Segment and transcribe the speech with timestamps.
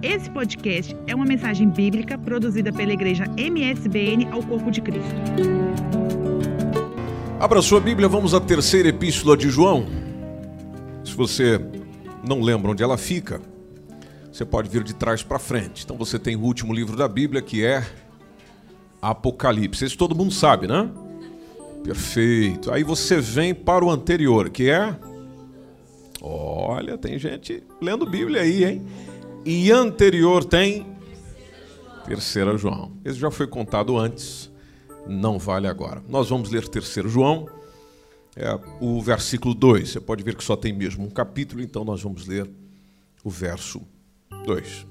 [0.00, 5.12] Esse podcast é uma mensagem bíblica produzida pela igreja MSBN ao Corpo de Cristo.
[7.40, 9.86] Abra sua Bíblia, vamos à terceira epístola de João.
[11.04, 11.60] Se você
[12.24, 13.40] não lembra onde ela fica,
[14.30, 15.84] você pode vir de trás para frente.
[15.84, 17.84] Então você tem o último livro da Bíblia, que é
[19.02, 19.84] Apocalipse.
[19.84, 20.88] Esse todo mundo sabe, né?
[21.82, 22.70] Perfeito.
[22.70, 24.94] Aí você vem para o anterior, que é.
[26.22, 28.86] Olha, tem gente lendo Bíblia aí, hein?
[29.50, 30.86] E anterior tem.
[32.04, 32.92] Terceira João.
[33.02, 34.50] Esse já foi contado antes,
[35.06, 36.04] não vale agora.
[36.06, 37.48] Nós vamos ler terceiro João,
[38.36, 39.88] é o versículo 2.
[39.88, 42.46] Você pode ver que só tem mesmo um capítulo, então nós vamos ler
[43.24, 43.80] o verso
[44.44, 44.86] 2.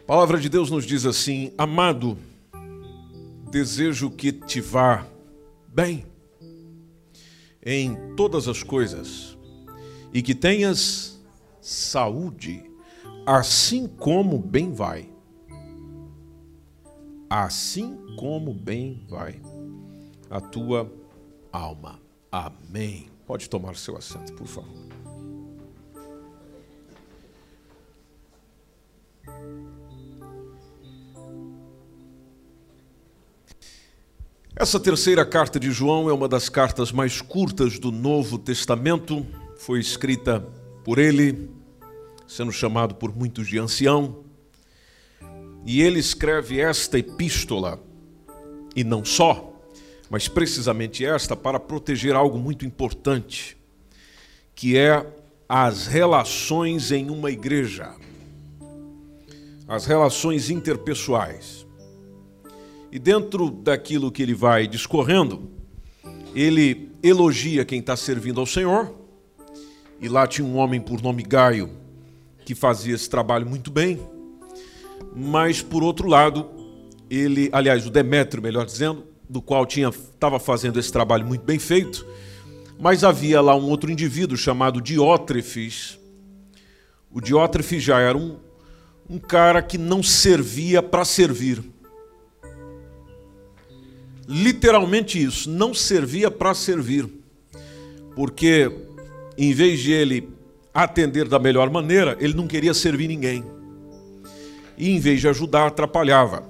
[0.00, 2.18] A palavra de Deus nos diz assim: Amado,
[3.48, 5.06] desejo que te vá
[5.68, 6.04] bem
[7.64, 9.38] em todas as coisas
[10.12, 11.19] e que tenhas
[11.60, 12.64] saúde,
[13.26, 15.08] assim como bem vai.
[17.28, 19.40] Assim como bem vai
[20.30, 20.90] a tua
[21.52, 22.00] alma.
[22.30, 23.08] Amém.
[23.26, 24.90] Pode tomar seu assento, por favor.
[34.54, 39.26] Essa terceira carta de João é uma das cartas mais curtas do Novo Testamento.
[39.56, 40.46] Foi escrita
[40.90, 41.48] por ele,
[42.26, 44.24] sendo chamado por muitos de ancião.
[45.64, 47.80] E ele escreve esta epístola,
[48.74, 49.54] e não só,
[50.10, 53.56] mas precisamente esta, para proteger algo muito importante,
[54.52, 55.06] que é
[55.48, 57.94] as relações em uma igreja,
[59.68, 61.64] as relações interpessoais.
[62.90, 65.48] E dentro daquilo que ele vai discorrendo,
[66.34, 68.98] ele elogia quem está servindo ao Senhor.
[70.00, 71.70] E lá tinha um homem por nome Gaio
[72.44, 74.00] que fazia esse trabalho muito bem.
[75.14, 76.48] Mas por outro lado,
[77.08, 81.58] ele, aliás, o Demétrio, melhor dizendo, do qual tinha estava fazendo esse trabalho muito bem
[81.58, 82.06] feito,
[82.78, 85.98] mas havia lá um outro indivíduo chamado Diótrefes.
[87.10, 88.38] O Diótrefes já era um,
[89.08, 91.62] um cara que não servia para servir
[94.30, 97.08] literalmente isso, não servia para servir.
[98.14, 98.70] Porque
[99.40, 100.28] em vez de ele
[100.72, 103.42] atender da melhor maneira, ele não queria servir ninguém.
[104.76, 106.48] E em vez de ajudar, atrapalhava.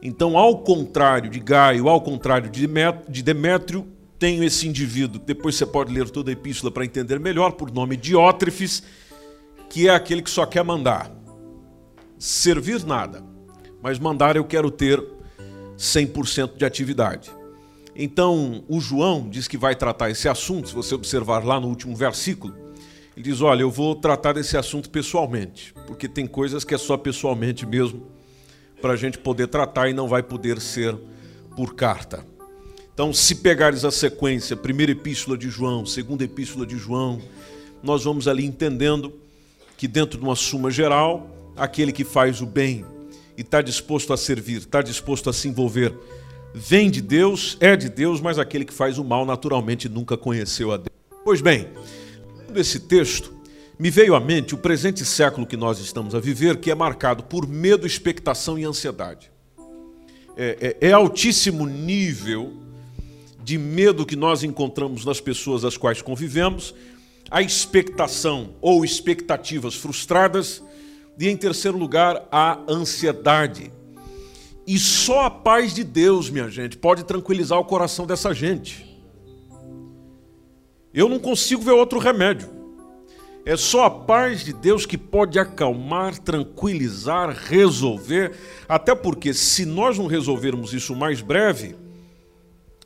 [0.00, 5.92] Então, ao contrário de Gaio, ao contrário de Demétrio, tenho esse indivíduo, depois você pode
[5.92, 8.84] ler toda a epístola para entender melhor, por nome Diótrefes,
[9.68, 11.10] que é aquele que só quer mandar.
[12.18, 13.22] Servir nada,
[13.82, 15.02] mas mandar eu quero ter
[15.76, 17.30] 100% de atividade.
[17.98, 21.96] Então, o João diz que vai tratar esse assunto, se você observar lá no último
[21.96, 22.54] versículo,
[23.16, 26.98] ele diz: Olha, eu vou tratar desse assunto pessoalmente, porque tem coisas que é só
[26.98, 28.06] pessoalmente mesmo
[28.82, 30.94] para a gente poder tratar e não vai poder ser
[31.56, 32.22] por carta.
[32.92, 37.20] Então, se pegares a sequência, primeira epístola de João, segunda epístola de João,
[37.82, 39.12] nós vamos ali entendendo
[39.76, 42.84] que dentro de uma suma geral, aquele que faz o bem
[43.36, 45.94] e está disposto a servir, está disposto a se envolver,
[46.54, 50.72] vem de Deus, é de Deus, mas aquele que faz o mal naturalmente nunca conheceu
[50.72, 50.88] a Deus.
[51.24, 51.68] Pois bem,
[52.38, 53.34] lendo esse texto,
[53.78, 57.22] me veio à mente o presente século que nós estamos a viver, que é marcado
[57.24, 59.30] por medo, expectação e ansiedade.
[60.36, 62.54] É, é, é altíssimo nível
[63.42, 66.74] de medo que nós encontramos nas pessoas às quais convivemos,
[67.30, 70.62] a expectação ou expectativas frustradas
[71.18, 73.70] e em terceiro lugar, a ansiedade.
[74.66, 78.84] E só a paz de Deus, minha gente, pode tranquilizar o coração dessa gente.
[80.92, 82.48] Eu não consigo ver outro remédio.
[83.44, 88.34] É só a paz de Deus que pode acalmar, tranquilizar, resolver.
[88.68, 91.76] Até porque, se nós não resolvermos isso mais breve,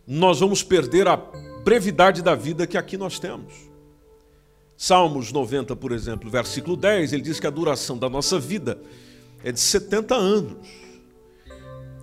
[0.06, 3.54] nós vamos perder a brevidade da vida que aqui nós temos.
[4.76, 8.78] Salmos 90, por exemplo, versículo 10, ele diz que a duração da nossa vida
[9.42, 10.79] é de 70 anos.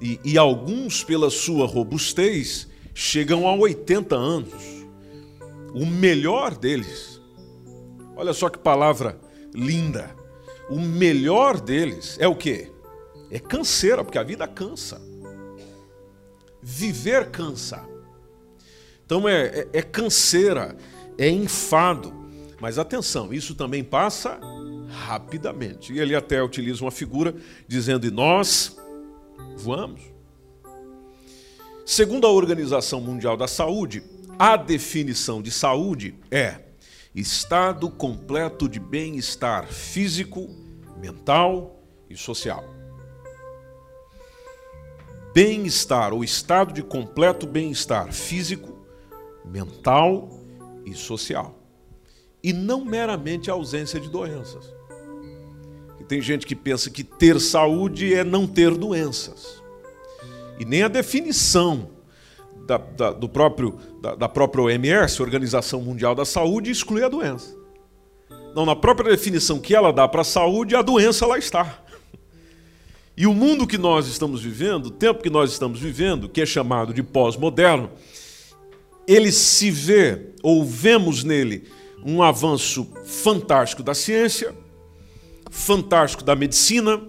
[0.01, 4.53] E, e alguns, pela sua robustez, chegam a 80 anos.
[5.73, 7.21] O melhor deles,
[8.15, 9.19] olha só que palavra
[9.53, 10.15] linda.
[10.69, 12.71] O melhor deles é o quê?
[13.29, 15.01] É canseira, porque a vida cansa.
[16.61, 17.87] Viver cansa.
[19.05, 20.75] Então é, é, é canseira,
[21.17, 22.13] é enfado.
[22.59, 24.39] Mas atenção, isso também passa
[24.89, 25.93] rapidamente.
[25.93, 27.35] E ele até utiliza uma figura
[27.67, 28.76] dizendo: e nós
[29.57, 30.01] voamos.
[31.85, 34.03] Segundo a Organização Mundial da Saúde,
[34.37, 36.59] a definição de saúde é
[37.15, 40.49] estado completo de bem-estar físico,
[40.97, 42.63] mental e social.
[45.33, 48.77] Bem-estar ou estado de completo bem-estar físico,
[49.45, 50.29] mental
[50.85, 51.57] e social.
[52.43, 54.73] E não meramente a ausência de doenças.
[56.07, 59.61] Tem gente que pensa que ter saúde é não ter doenças.
[60.59, 61.89] E nem a definição
[62.65, 67.55] da, da, do próprio, da, da própria OMS, Organização Mundial da Saúde, exclui a doença.
[68.55, 71.83] Não, na própria definição que ela dá para a saúde, a doença lá está.
[73.15, 76.45] E o mundo que nós estamos vivendo, o tempo que nós estamos vivendo, que é
[76.45, 77.89] chamado de pós-moderno,
[79.07, 81.67] ele se vê, ou vemos nele,
[82.05, 84.55] um avanço fantástico da ciência,
[85.57, 87.01] fantástico da medicina,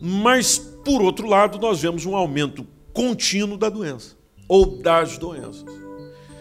[0.00, 4.16] mas, por outro lado, nós vemos um aumento contínuo da doença
[4.48, 5.64] ou das doenças.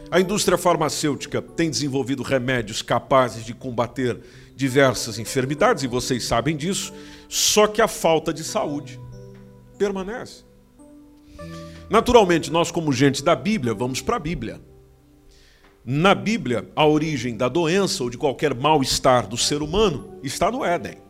[0.09, 4.19] A indústria farmacêutica tem desenvolvido remédios capazes de combater
[4.55, 6.93] diversas enfermidades, e vocês sabem disso,
[7.27, 8.99] só que a falta de saúde
[9.77, 10.45] permanece.
[11.89, 14.61] Naturalmente, nós, como gente da Bíblia, vamos para a Bíblia.
[15.83, 20.63] Na Bíblia, a origem da doença ou de qualquer mal-estar do ser humano está no
[20.63, 21.04] Éden.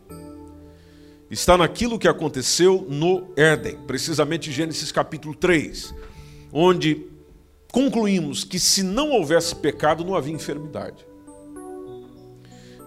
[1.36, 5.94] Está naquilo que aconteceu no Éden, precisamente Gênesis capítulo 3
[6.50, 7.08] onde
[7.74, 11.06] concluímos que se não houvesse pecado, não havia enfermidade.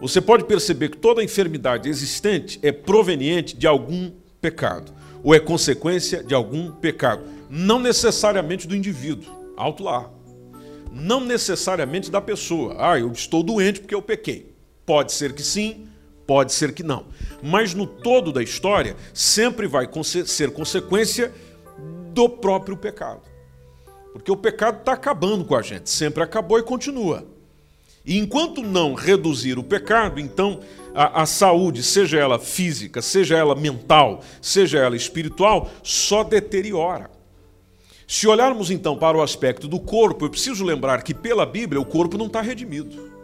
[0.01, 4.11] Você pode perceber que toda enfermidade existente é proveniente de algum
[4.41, 10.11] pecado, ou é consequência de algum pecado, não necessariamente do indivíduo, alto lá.
[10.91, 12.77] Não necessariamente da pessoa.
[12.79, 14.55] Ah, eu estou doente porque eu pequei.
[14.87, 15.87] Pode ser que sim,
[16.27, 17.05] pode ser que não.
[17.43, 19.89] Mas no todo da história, sempre vai
[20.27, 21.33] ser consequência
[22.13, 23.23] do próprio pecado.
[24.13, 27.25] Porque o pecado está acabando com a gente, sempre acabou e continua.
[28.05, 30.61] E enquanto não reduzir o pecado, então
[30.95, 37.11] a, a, saúde, seja ela física, seja ela mental, seja ela espiritual, só deteriora.
[38.07, 41.85] Se olharmos então para o aspecto do corpo, eu preciso lembrar que pela Bíblia o
[41.85, 43.18] corpo não está redimido.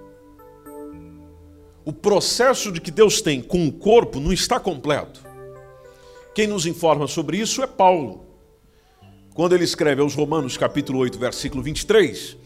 [1.85, 5.23] O processo de que Deus tem com o corpo não está completo.
[6.35, 8.25] Quem nos informa sobre isso é Paulo.
[9.35, 12.37] Quando ele escreve aos Romanos, capítulo 8, versículo 23,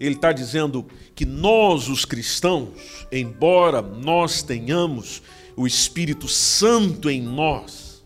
[0.00, 5.22] ele está dizendo que nós, os cristãos, embora nós tenhamos
[5.56, 8.04] o Espírito Santo em nós,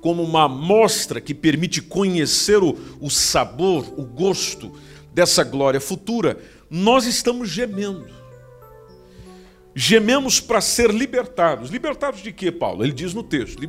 [0.00, 4.72] como uma amostra que permite conhecer o, o sabor, o gosto
[5.12, 6.38] dessa glória futura,
[6.70, 8.06] nós estamos gemendo.
[9.78, 11.68] Gememos para ser libertados.
[11.68, 12.82] Libertados de quê, Paulo?
[12.82, 13.60] Ele diz no texto: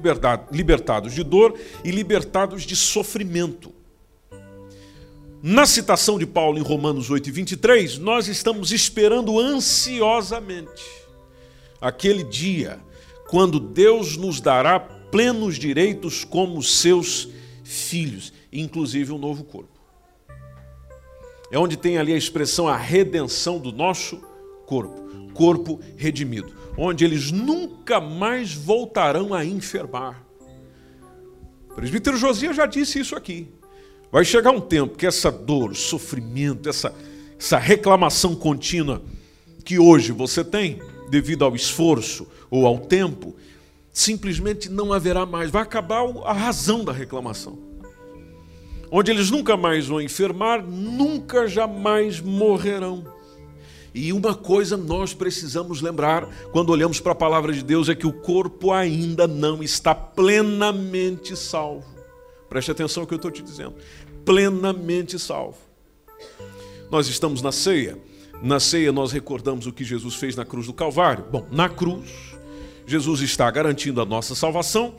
[0.50, 3.74] libertados de dor e libertados de sofrimento.
[5.44, 10.84] Na citação de Paulo em Romanos 8 e 23, nós estamos esperando ansiosamente
[11.82, 12.80] aquele dia
[13.30, 17.28] quando Deus nos dará plenos direitos como seus
[17.66, 19.78] filhos, inclusive um novo corpo.
[21.52, 24.18] É onde tem ali a expressão a redenção do nosso
[24.66, 25.07] corpo,
[25.38, 30.26] corpo redimido, onde eles nunca mais voltarão a enfermar.
[31.70, 33.48] O presbítero Josias já disse isso aqui.
[34.12, 36.94] Vai chegar um tempo que essa dor, sofrimento, essa,
[37.40, 39.04] essa reclamação contínua
[39.64, 43.36] que hoje você tem, devido ao esforço ou ao tempo,
[43.94, 45.52] simplesmente não haverá mais.
[45.52, 47.60] Vai acabar a razão da reclamação.
[48.90, 53.17] Onde eles nunca mais vão enfermar, nunca jamais morrerão.
[53.98, 58.06] E uma coisa nós precisamos lembrar quando olhamos para a palavra de Deus é que
[58.06, 61.98] o corpo ainda não está plenamente salvo.
[62.48, 63.74] Preste atenção no que eu estou te dizendo.
[64.24, 65.58] Plenamente salvo.
[66.92, 67.98] Nós estamos na ceia.
[68.44, 71.26] Na ceia nós recordamos o que Jesus fez na cruz do Calvário.
[71.32, 72.36] Bom, na cruz,
[72.86, 74.94] Jesus está garantindo a nossa salvação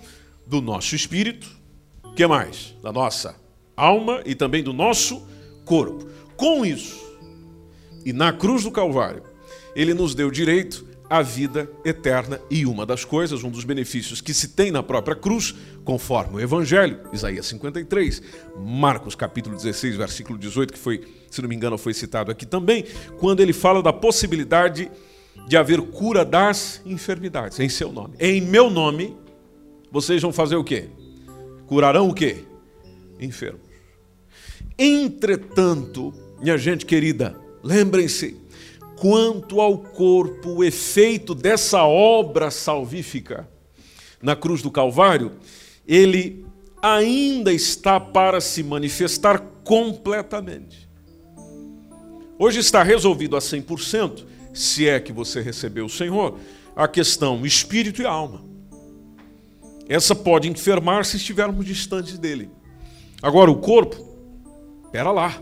[0.45, 1.49] do nosso espírito,
[2.17, 2.75] que mais?
[2.83, 3.37] Da nossa
[3.77, 5.25] alma e também do nosso
[5.65, 6.09] corpo.
[6.37, 7.08] Com isso,
[8.05, 9.23] e na cruz do Calvário,
[9.75, 12.41] ele nos deu direito a vida eterna.
[12.51, 16.41] E uma das coisas, um dos benefícios que se tem na própria cruz, conforme o
[16.41, 18.23] Evangelho, Isaías 53,
[18.57, 22.85] Marcos capítulo 16, versículo 18, que foi, se não me engano, foi citado aqui também,
[23.19, 24.91] quando ele fala da possibilidade
[25.47, 28.15] de haver cura das enfermidades, em seu nome.
[28.19, 29.17] Em meu nome,
[29.91, 30.89] vocês vão fazer o quê?
[31.67, 32.45] Curarão o quê?
[33.19, 33.63] Enfermos.
[34.79, 38.37] Entretanto, minha gente querida, lembrem-se,
[38.97, 43.49] quanto ao corpo, o efeito dessa obra salvífica
[44.21, 45.33] na cruz do Calvário,
[45.87, 46.45] ele
[46.83, 50.89] ainda está para se manifestar completamente.
[52.39, 56.39] Hoje está resolvido a 100%, se é que você recebeu o Senhor,
[56.75, 58.45] a questão espírito e alma.
[59.89, 62.51] Essa pode enfermar se estivermos distantes dele.
[63.23, 63.97] Agora, o corpo,
[64.85, 65.41] espera lá.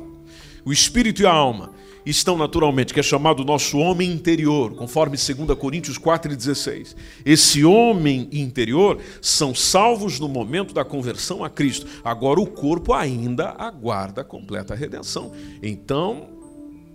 [0.65, 1.76] O espírito e a alma
[2.07, 6.95] estão naturalmente, que é chamado nosso homem interior, conforme 2 Coríntios 4,16.
[7.25, 11.87] Esse homem interior são salvos no momento da conversão a Cristo.
[12.05, 15.33] Agora o corpo ainda aguarda a completa redenção.
[15.61, 16.29] Então,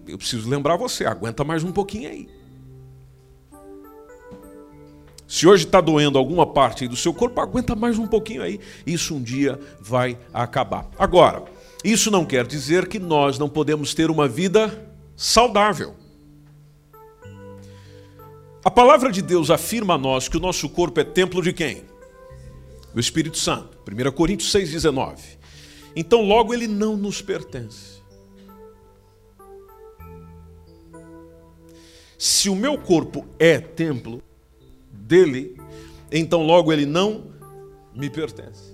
[0.08, 2.30] eu preciso lembrar você, aguenta mais um pouquinho aí.
[5.28, 8.60] Se hoje está doendo alguma parte do seu corpo, aguenta mais um pouquinho aí.
[8.86, 10.90] Isso um dia vai acabar.
[11.00, 11.46] Agora,
[11.84, 15.96] isso não quer dizer que nós não podemos ter uma vida saudável.
[18.64, 21.84] A palavra de Deus afirma a nós que o nosso corpo é templo de quem?
[22.94, 23.78] Do Espírito Santo.
[23.90, 25.18] 1 Coríntios 6,19.
[25.96, 28.02] Então, logo, ele não nos pertence.
[32.18, 34.22] Se o meu corpo é templo,
[35.12, 35.58] dele,
[36.10, 37.26] então logo ele não
[37.94, 38.72] me pertence.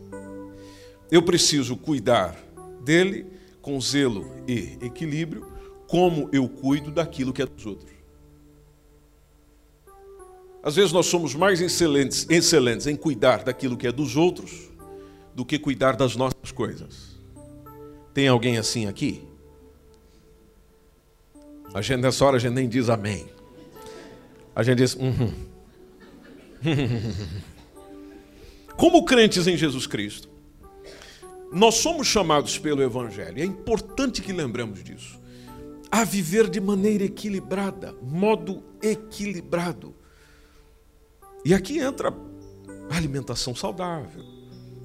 [1.10, 2.38] Eu preciso cuidar
[2.84, 3.26] dele
[3.60, 5.52] com zelo e equilíbrio,
[5.88, 7.92] como eu cuido daquilo que é dos outros.
[10.62, 14.70] Às vezes nós somos mais excelentes, excelentes em cuidar daquilo que é dos outros
[15.34, 17.16] do que cuidar das nossas coisas.
[18.14, 19.24] Tem alguém assim aqui?
[21.74, 23.28] A gente nessa hora a gente nem diz amém.
[24.56, 25.32] A gente diz, uhum.
[28.76, 30.28] Como crentes em Jesus Cristo,
[31.52, 35.20] nós somos chamados pelo Evangelho, é importante que lembremos disso,
[35.92, 39.96] a viver de maneira equilibrada, modo equilibrado.
[41.46, 42.14] E aqui entra
[42.90, 44.24] a alimentação saudável,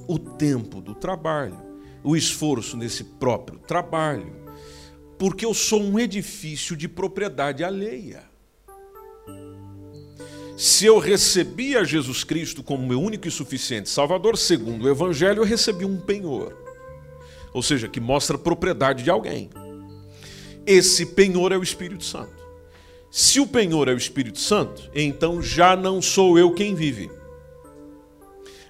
[0.07, 1.59] o tempo do trabalho,
[2.05, 4.33] o esforço nesse próprio trabalho,
[5.19, 8.31] porque eu sou um edifício de propriedade alheia.
[10.57, 15.41] Se eu recebi a Jesus Cristo como meu único e suficiente Salvador, segundo o Evangelho,
[15.41, 16.57] eu recebi um penhor.
[17.53, 19.51] Ou seja, que mostra propriedade de alguém.
[20.67, 22.43] Esse penhor é o Espírito Santo.
[23.11, 27.11] Se o penhor é o Espírito Santo, então já não sou eu quem vive,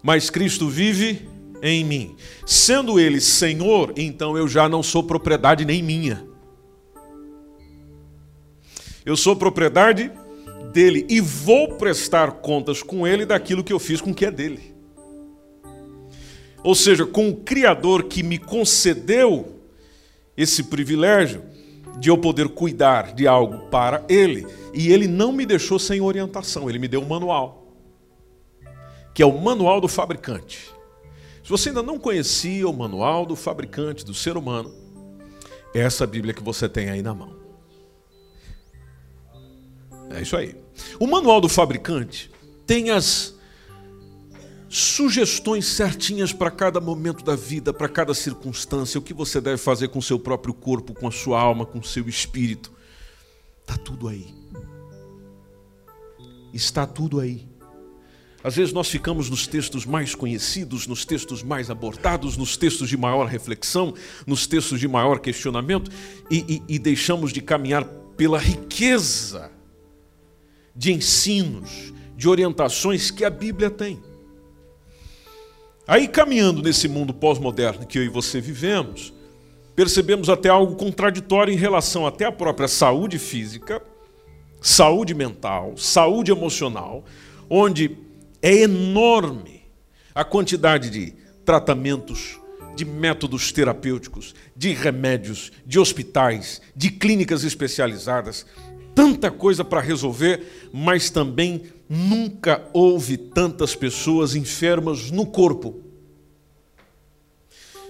[0.03, 1.29] mas Cristo vive
[1.63, 2.17] em mim.
[2.45, 6.27] Sendo Ele Senhor, então eu já não sou propriedade nem minha.
[9.07, 10.11] Eu sou propriedade
[10.73, 14.31] dele e vou prestar contas com ele daquilo que eu fiz com o que é
[14.31, 14.75] dele.
[16.65, 19.61] Ou seja, com o Criador que me concedeu
[20.37, 21.43] esse privilégio
[21.99, 24.47] de eu poder cuidar de algo para ele.
[24.75, 27.67] E ele não me deixou sem orientação, ele me deu um manual,
[29.15, 30.71] que é o manual do fabricante.
[31.43, 34.73] Se você ainda não conhecia o manual do fabricante do ser humano,
[35.75, 37.37] é essa Bíblia que você tem aí na mão.
[40.11, 40.55] É isso aí.
[41.01, 42.31] O manual do fabricante
[42.67, 43.35] tem as
[44.73, 49.89] sugestões certinhas para cada momento da vida, para cada circunstância, o que você deve fazer
[49.89, 52.73] com seu próprio corpo, com a sua alma, com seu espírito.
[53.61, 54.35] Está tudo aí.
[56.55, 57.47] Está tudo aí.
[58.43, 62.97] Às vezes nós ficamos nos textos mais conhecidos, nos textos mais abordados, nos textos de
[62.97, 63.93] maior reflexão,
[64.27, 65.91] nos textos de maior questionamento
[66.31, 67.85] e, e, e deixamos de caminhar
[68.17, 69.53] pela riqueza
[70.75, 74.12] de ensinos, de orientações que a Bíblia tem.
[75.87, 79.13] Aí, caminhando nesse mundo pós-moderno que eu e você vivemos,
[79.75, 83.83] percebemos até algo contraditório em relação até à própria saúde física,
[84.61, 87.05] saúde mental, saúde emocional,
[87.51, 87.99] onde
[88.41, 89.63] é enorme
[90.15, 92.39] a quantidade de tratamentos,
[92.77, 98.47] de métodos terapêuticos, de remédios, de hospitais, de clínicas especializadas,
[98.95, 105.81] tanta coisa para resolver, mas também nunca houve tantas pessoas enfermas no corpo.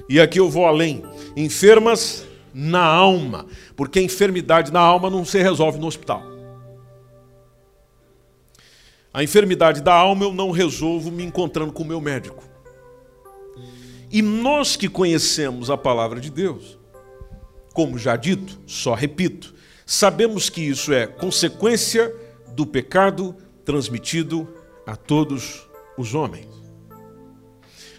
[0.09, 1.02] E aqui eu vou além:
[1.37, 6.23] enfermas na alma, porque a enfermidade na alma não se resolve no hospital.
[9.14, 12.42] A enfermidade da alma eu não resolvo me encontrando com o meu médico.
[14.11, 16.78] E nós que conhecemos a palavra de Deus,
[17.73, 19.54] como já dito, só repito,
[19.85, 22.15] Sabemos que isso é consequência
[22.55, 23.35] do pecado
[23.65, 24.49] transmitido
[24.87, 26.49] a todos os homens.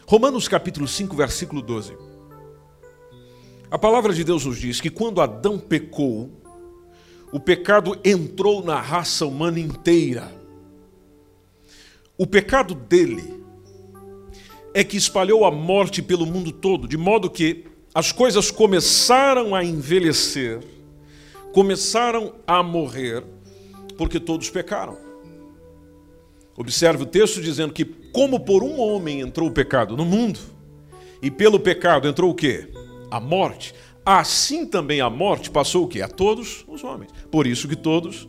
[0.06, 1.98] Romanos capítulo 5, versículo 12.
[3.70, 6.30] A palavra de Deus nos diz que quando Adão pecou,
[7.32, 10.32] o pecado entrou na raça humana inteira.
[12.16, 13.44] O pecado dele
[14.74, 19.63] é que espalhou a morte pelo mundo todo, de modo que as coisas começaram a
[19.63, 20.60] envelhecer
[21.53, 23.24] começaram a morrer
[23.95, 24.98] porque todos pecaram.
[26.57, 30.39] Observe o texto dizendo que, como por um homem entrou o pecado no mundo,
[31.22, 32.69] e pelo pecado entrou o quê?
[33.10, 33.74] A morte.
[34.05, 36.01] Assim também a morte passou o quê?
[36.01, 37.12] A todos os homens.
[37.31, 38.27] Por isso que todos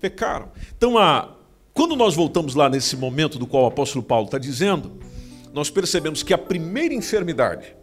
[0.00, 0.50] pecaram.
[0.74, 1.36] Então, a,
[1.74, 4.98] quando nós voltamos lá nesse momento do qual o apóstolo Paulo está dizendo,
[5.52, 7.76] nós percebemos que a primeira enfermidade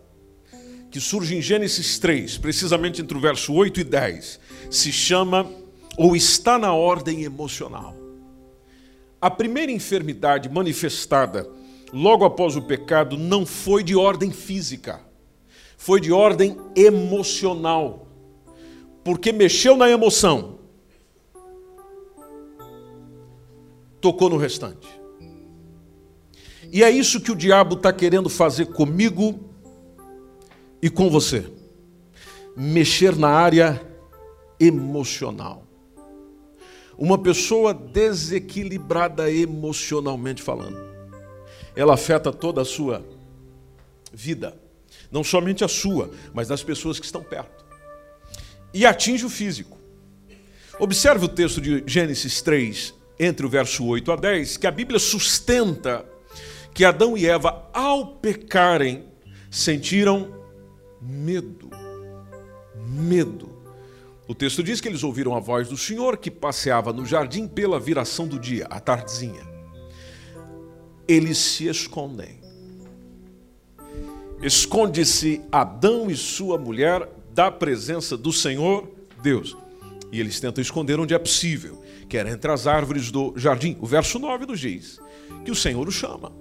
[0.89, 4.39] que surge em Gênesis 3, precisamente entre o verso 8 e 10,
[4.72, 5.50] se chama
[5.98, 7.96] ou está na ordem emocional.
[9.20, 11.50] A primeira enfermidade manifestada
[11.91, 15.01] logo após o pecado não foi de ordem física,
[15.77, 18.08] foi de ordem emocional,
[19.03, 20.60] porque mexeu na emoção,
[24.00, 24.88] tocou no restante.
[26.72, 29.46] E é isso que o diabo está querendo fazer comigo
[30.81, 31.46] e com você.
[32.55, 33.81] Mexer na área
[34.60, 35.65] emocional.
[36.98, 40.79] Uma pessoa desequilibrada emocionalmente falando,
[41.75, 43.05] ela afeta toda a sua
[44.12, 44.57] vida,
[45.12, 47.65] não somente a sua, mas das pessoas que estão perto.
[48.74, 49.77] E atinge o físico.
[50.79, 55.00] Observe o texto de Gênesis 3, entre o verso 8 a 10, que a Bíblia
[55.00, 56.03] sustenta
[56.74, 59.05] que Adão e Eva, ao pecarem,
[59.50, 60.37] sentiram
[61.01, 61.69] medo.
[62.87, 63.49] Medo.
[64.27, 67.79] O texto diz que eles ouviram a voz do Senhor que passeava no jardim pela
[67.79, 69.45] viração do dia, à tardezinha.
[71.07, 72.41] Eles se escondem.
[74.41, 78.91] Esconde-se Adão e sua mulher da presença do Senhor
[79.23, 79.55] Deus.
[80.11, 83.77] E eles tentam esconder onde é possível, que era entre as árvores do jardim.
[83.79, 84.99] O verso 9 nos diz
[85.45, 86.31] que o Senhor o chama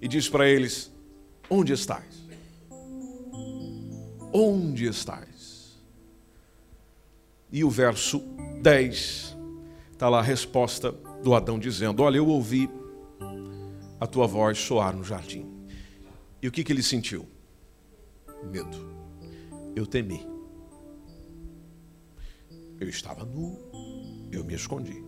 [0.00, 0.92] e diz para eles:
[1.48, 2.19] Onde estás?
[4.32, 5.78] Onde estás?
[7.52, 8.20] E o verso
[8.62, 9.36] 10
[9.92, 12.70] está lá a resposta do Adão dizendo: Olha, eu ouvi
[13.98, 15.46] a tua voz soar no jardim.
[16.40, 17.28] E o que, que ele sentiu?
[18.50, 18.88] Medo.
[19.76, 20.26] Eu temi.
[22.78, 23.58] Eu estava nu,
[24.32, 25.04] eu me escondi.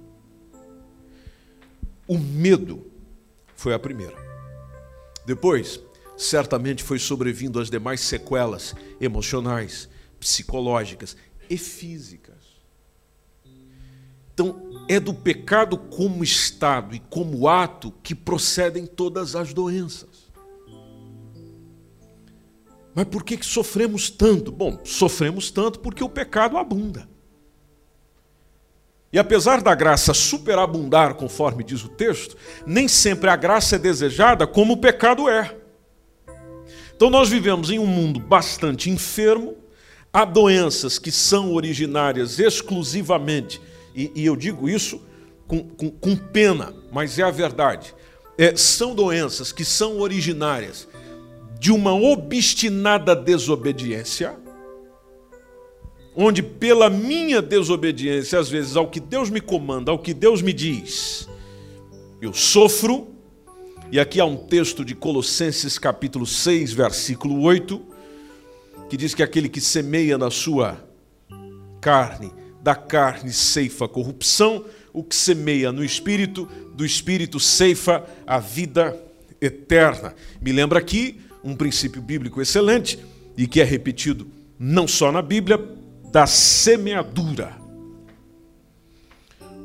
[2.07, 2.91] O medo
[3.55, 4.17] foi a primeira.
[5.25, 5.81] Depois,
[6.17, 11.17] certamente foi sobrevindo as demais sequelas emocionais, psicológicas
[11.49, 12.43] e físicas.
[14.33, 20.31] Então, é do pecado como estado e como ato que procedem todas as doenças.
[22.95, 24.53] Mas por que, que sofremos tanto?
[24.53, 27.09] Bom, sofremos tanto porque o pecado abunda.
[29.13, 34.47] E apesar da graça superabundar, conforme diz o texto, nem sempre a graça é desejada
[34.47, 35.62] como o pecado é.
[37.03, 39.57] Então nós vivemos em um mundo bastante enfermo,
[40.13, 43.61] há doenças que são originárias exclusivamente,
[43.93, 45.03] e, e eu digo isso
[45.49, 47.93] com, com, com, pena, mas é a verdade.
[48.39, 50.87] É, são doenças que são originárias
[51.59, 54.37] de uma obstinada desobediência,
[56.15, 60.53] onde pela minha desobediência, às vezes, ao que Deus me comanda, ao que Deus me
[60.53, 61.29] diz,
[62.21, 63.12] eu sofro
[63.93, 67.79] e aqui há um texto de Colossenses capítulo 6, versículo 8,
[68.89, 70.83] que diz que aquele que semeia na sua
[71.79, 78.99] carne, da carne ceifa corrupção, o que semeia no espírito, do espírito ceifa a vida
[79.39, 80.15] eterna.
[80.41, 82.99] Me lembra aqui um princípio bíblico excelente
[83.37, 84.27] e que é repetido
[84.59, 85.63] não só na Bíblia,
[86.11, 87.59] da semeadura,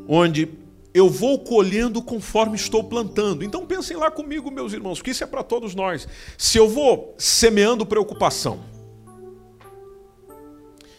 [0.05, 0.49] onde
[0.97, 3.43] eu vou colhendo conforme estou plantando.
[3.43, 6.07] Então pensem lá comigo, meus irmãos, que isso é para todos nós.
[6.37, 8.59] Se eu vou semeando preocupação,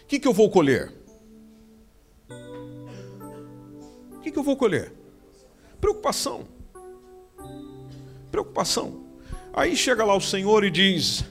[0.02, 0.94] o que, que eu vou colher?
[4.12, 4.92] O que, que eu vou colher?
[5.80, 6.46] Preocupação.
[8.30, 9.04] Preocupação.
[9.52, 11.24] Aí chega lá o Senhor e diz: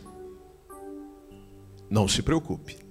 [1.90, 2.87] Não se preocupe.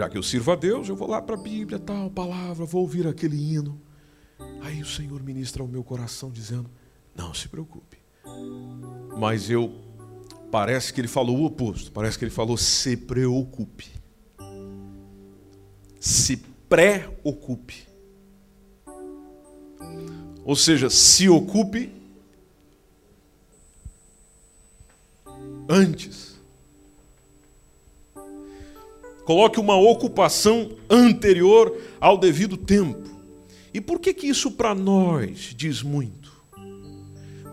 [0.00, 2.80] Já que eu sirvo a Deus, eu vou lá para a Bíblia, tal, palavra, vou
[2.80, 3.78] ouvir aquele hino.
[4.62, 6.70] Aí o Senhor ministra ao meu coração dizendo:
[7.14, 7.98] Não se preocupe.
[9.18, 9.70] Mas eu,
[10.50, 13.90] parece que ele falou o oposto, parece que ele falou: Se preocupe.
[16.00, 17.86] Se preocupe.
[20.42, 21.92] Ou seja, se ocupe
[25.68, 26.39] antes
[29.30, 33.08] Coloque uma ocupação anterior ao devido tempo.
[33.72, 36.32] E por que, que isso para nós diz muito?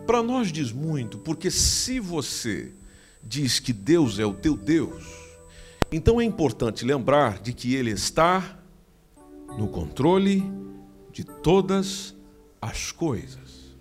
[0.08, 2.74] Para nós diz muito, porque se você
[3.22, 5.04] diz que Deus é o teu Deus,
[5.92, 8.58] então é importante lembrar de que Ele está
[9.56, 10.44] no controle
[11.12, 12.16] de todas
[12.60, 13.78] as coisas.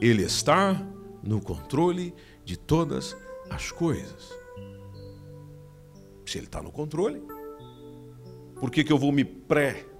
[0.00, 0.80] Ele está
[1.24, 3.16] no controle de todas
[3.50, 4.39] as coisas.
[6.30, 7.20] Se ele está no controle,
[8.60, 9.90] por que, que eu vou me pré-ocupar?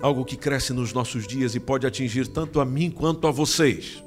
[0.00, 4.00] Algo que cresce nos nossos dias e pode atingir tanto a mim quanto a vocês.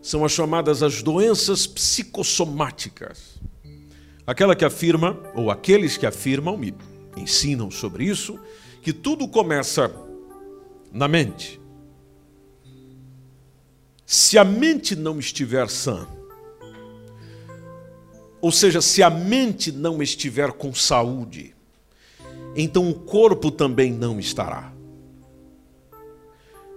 [0.00, 3.40] São as chamadas as doenças psicossomáticas.
[4.26, 6.74] Aquela que afirma, ou aqueles que afirmam, me
[7.16, 8.36] ensinam sobre isso,
[8.82, 9.94] que tudo começa
[10.90, 11.60] na mente.
[14.04, 16.08] Se a mente não estiver sã,
[18.42, 21.54] ou seja, se a mente não estiver com saúde,
[22.56, 24.72] então o corpo também não estará.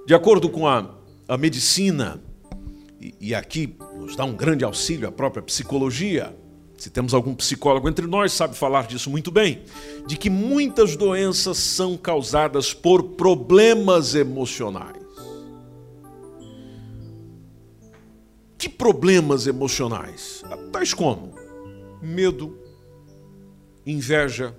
[0.05, 0.93] De acordo com a,
[1.27, 2.21] a medicina,
[3.01, 6.37] e, e aqui nos dá um grande auxílio a própria psicologia,
[6.77, 9.63] se temos algum psicólogo entre nós, sabe falar disso muito bem,
[10.05, 15.03] de que muitas doenças são causadas por problemas emocionais.
[18.55, 20.43] Que problemas emocionais?
[20.71, 21.34] Tais como
[22.05, 22.57] medo,
[23.85, 24.55] inveja,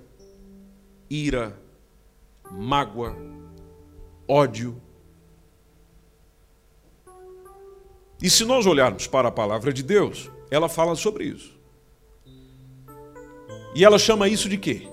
[1.09, 1.59] ira,
[2.51, 3.17] mágoa,
[4.27, 4.81] ódio.
[8.21, 11.57] E se nós olharmos para a palavra de Deus, ela fala sobre isso.
[13.75, 14.89] E ela chama isso de quê?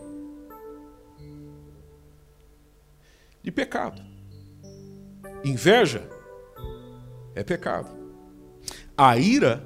[3.42, 4.02] De pecado.
[5.44, 6.10] Inveja
[7.34, 7.90] é pecado.
[8.96, 9.66] A ira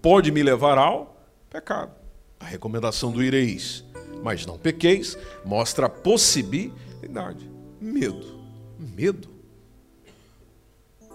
[0.00, 1.16] pode me levar ao
[1.50, 1.95] pecado.
[2.38, 3.84] A recomendação do ireis,
[4.22, 7.50] mas não pequeis, mostra a possibilidade.
[7.80, 8.40] Medo.
[8.78, 9.28] Medo.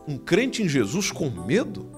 [0.08, 1.90] Um crente em Jesus com medo?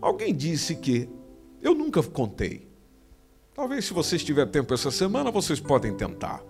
[0.00, 1.08] Alguém disse que
[1.62, 2.68] eu nunca contei.
[3.54, 6.42] Talvez se vocês tiverem tempo essa semana, vocês podem tentar.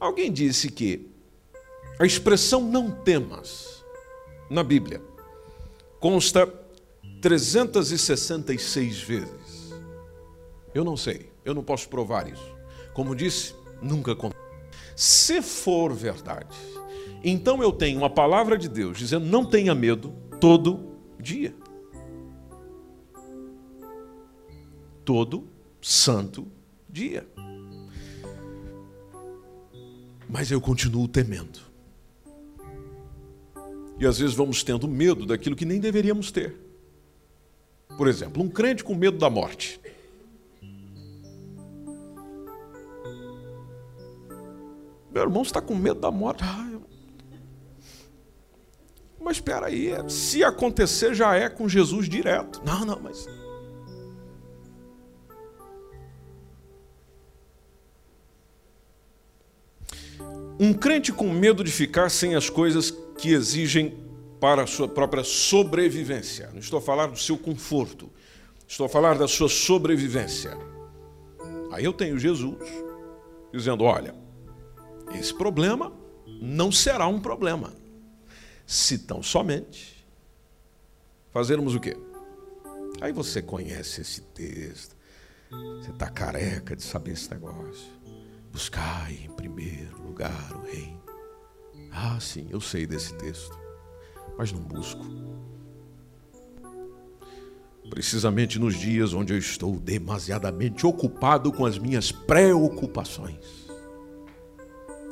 [0.00, 1.08] Alguém disse que
[2.00, 3.84] a expressão não temas
[4.50, 5.00] na Bíblia
[6.04, 6.46] consta
[7.22, 9.72] 366 vezes.
[10.74, 12.54] Eu não sei, eu não posso provar isso.
[12.92, 14.38] Como disse, nunca contei.
[14.94, 16.54] Se for verdade,
[17.24, 21.54] então eu tenho uma palavra de Deus dizendo não tenha medo todo dia.
[25.06, 25.48] Todo
[25.80, 26.46] santo
[26.86, 27.26] dia.
[30.28, 31.60] Mas eu continuo temendo.
[33.98, 36.56] E às vezes vamos tendo medo daquilo que nem deveríamos ter.
[37.96, 39.80] Por exemplo, um crente com medo da morte.
[45.12, 46.42] Meu irmão está com medo da morte.
[46.42, 46.82] Ah, eu...
[49.20, 52.60] Mas espera aí, se acontecer já é com Jesus direto.
[52.64, 53.28] Não, não, mas
[60.58, 63.96] Um crente com medo de ficar sem as coisas que exigem
[64.40, 66.50] para a sua própria sobrevivência.
[66.52, 68.10] Não estou a falar do seu conforto,
[68.68, 70.56] estou a falar da sua sobrevivência.
[71.72, 72.58] Aí eu tenho Jesus
[73.52, 74.14] dizendo: olha,
[75.18, 75.92] esse problema
[76.40, 77.72] não será um problema,
[78.66, 80.04] se tão somente
[81.32, 81.96] fazermos o quê?
[83.00, 84.96] Aí você conhece esse texto,
[85.50, 87.92] você está careca de saber esse negócio.
[88.52, 91.03] Buscai em primeiro lugar o reino.
[91.94, 93.56] Ah, sim, eu sei desse texto,
[94.36, 95.04] mas não busco.
[97.88, 103.64] Precisamente nos dias onde eu estou demasiadamente ocupado com as minhas preocupações.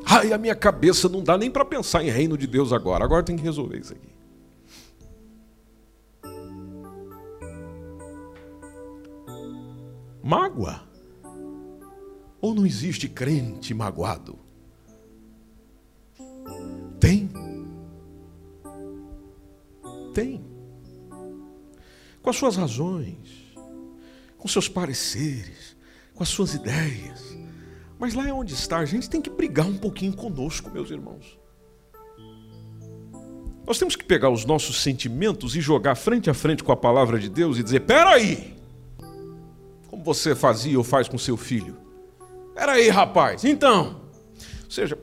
[0.05, 3.05] Ai, a minha cabeça não dá nem para pensar em reino de Deus agora.
[3.05, 4.13] Agora tem que resolver isso aqui.
[10.21, 10.83] Mágoa.
[12.41, 14.42] Ou não existe crente magoado?
[17.01, 17.31] Tem.
[20.15, 20.45] Tem.
[22.23, 23.55] Com as suas razões,
[24.39, 25.77] com seus pareceres,
[26.15, 27.37] com as suas ideias.
[27.99, 31.39] Mas lá é onde está, a gente tem que brigar um pouquinho conosco, meus irmãos.
[33.67, 37.19] Nós temos que pegar os nossos sentimentos e jogar frente a frente com a palavra
[37.19, 38.57] de Deus e dizer: peraí,
[39.89, 41.77] como você fazia ou faz com seu filho.
[42.49, 43.45] Espera aí, rapaz.
[43.45, 44.01] Então,
[44.65, 44.99] ou seja,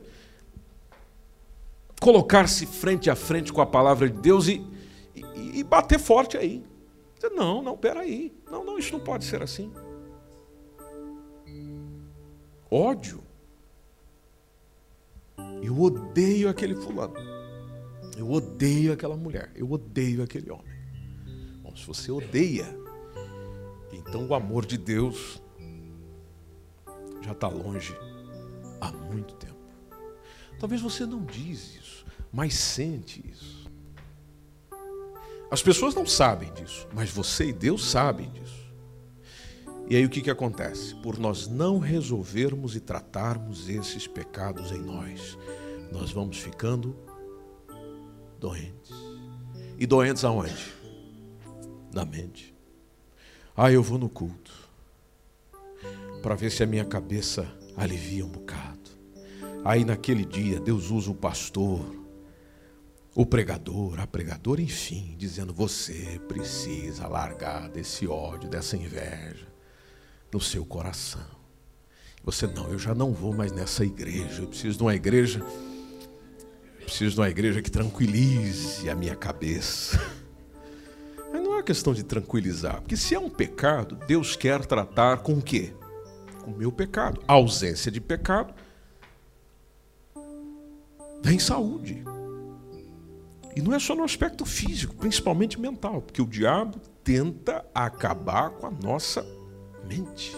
[2.00, 4.66] colocar-se frente a frente com a palavra de Deus e,
[5.14, 6.64] e, e bater forte aí.
[7.14, 8.34] Dizer, não, não, espera aí.
[8.50, 9.70] Não, não, isso não pode ser assim.
[12.70, 13.22] Ódio.
[15.62, 17.14] Eu odeio aquele fulano.
[18.16, 19.52] Eu odeio aquela mulher.
[19.54, 20.80] Eu odeio aquele homem.
[21.62, 22.66] Bom, se você odeia,
[23.92, 25.42] então o amor de Deus
[27.20, 27.94] já está longe
[28.80, 29.56] há muito tempo.
[30.58, 31.79] Talvez você não diz
[32.32, 33.70] mas sente isso.
[35.50, 38.60] As pessoas não sabem disso, mas você e Deus sabem disso.
[39.88, 40.94] E aí o que, que acontece?
[41.02, 45.36] Por nós não resolvermos e tratarmos esses pecados em nós,
[45.90, 46.96] nós vamos ficando
[48.38, 48.92] doentes.
[49.76, 50.72] E doentes aonde?
[51.92, 52.54] Na mente.
[53.56, 54.52] Ah, eu vou no culto
[56.22, 58.78] para ver se a minha cabeça alivia um bocado.
[59.64, 61.80] Aí naquele dia Deus usa o pastor,
[63.14, 69.48] o pregador, a pregadora, enfim, dizendo: você precisa largar desse ódio, dessa inveja
[70.32, 71.40] no seu coração.
[72.22, 74.42] Você não, eu já não vou mais nessa igreja.
[74.42, 75.44] Eu preciso de uma igreja,
[76.84, 79.98] preciso de uma igreja que tranquilize a minha cabeça.
[81.32, 85.34] Mas não é questão de tranquilizar, porque se é um pecado, Deus quer tratar com
[85.34, 85.72] o quê?
[86.44, 87.22] Com o meu pecado.
[87.26, 88.52] A ausência de pecado
[91.22, 92.04] vem saúde.
[93.56, 98.66] E não é só no aspecto físico, principalmente mental, porque o diabo tenta acabar com
[98.66, 99.26] a nossa
[99.86, 100.36] mente.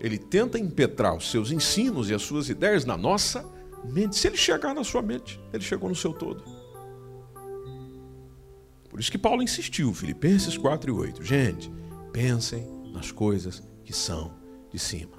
[0.00, 3.46] Ele tenta impetrar os seus ensinos e as suas ideias na nossa
[3.84, 4.16] mente.
[4.16, 6.42] Se ele chegar na sua mente, ele chegou no seu todo.
[8.88, 11.22] Por isso que Paulo insistiu, Filipenses 4 e 8.
[11.22, 11.72] Gente,
[12.12, 14.34] pensem nas coisas que são
[14.70, 15.12] de cima.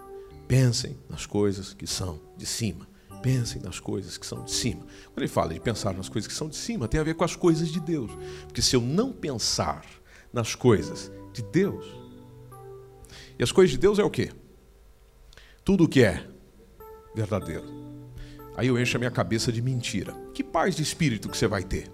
[0.48, 2.88] Pensem nas coisas que são de cima.
[3.24, 4.82] Pensem nas coisas que são de cima.
[5.06, 7.24] Quando ele fala de pensar nas coisas que são de cima, tem a ver com
[7.24, 8.12] as coisas de Deus.
[8.46, 9.86] Porque se eu não pensar
[10.34, 11.86] nas coisas de Deus,
[13.40, 14.30] e as coisas de Deus é o quê?
[15.64, 16.28] Tudo o que é
[17.16, 17.64] verdadeiro.
[18.58, 20.14] Aí eu encho a minha cabeça de mentira.
[20.34, 21.90] Que paz de espírito que você vai ter?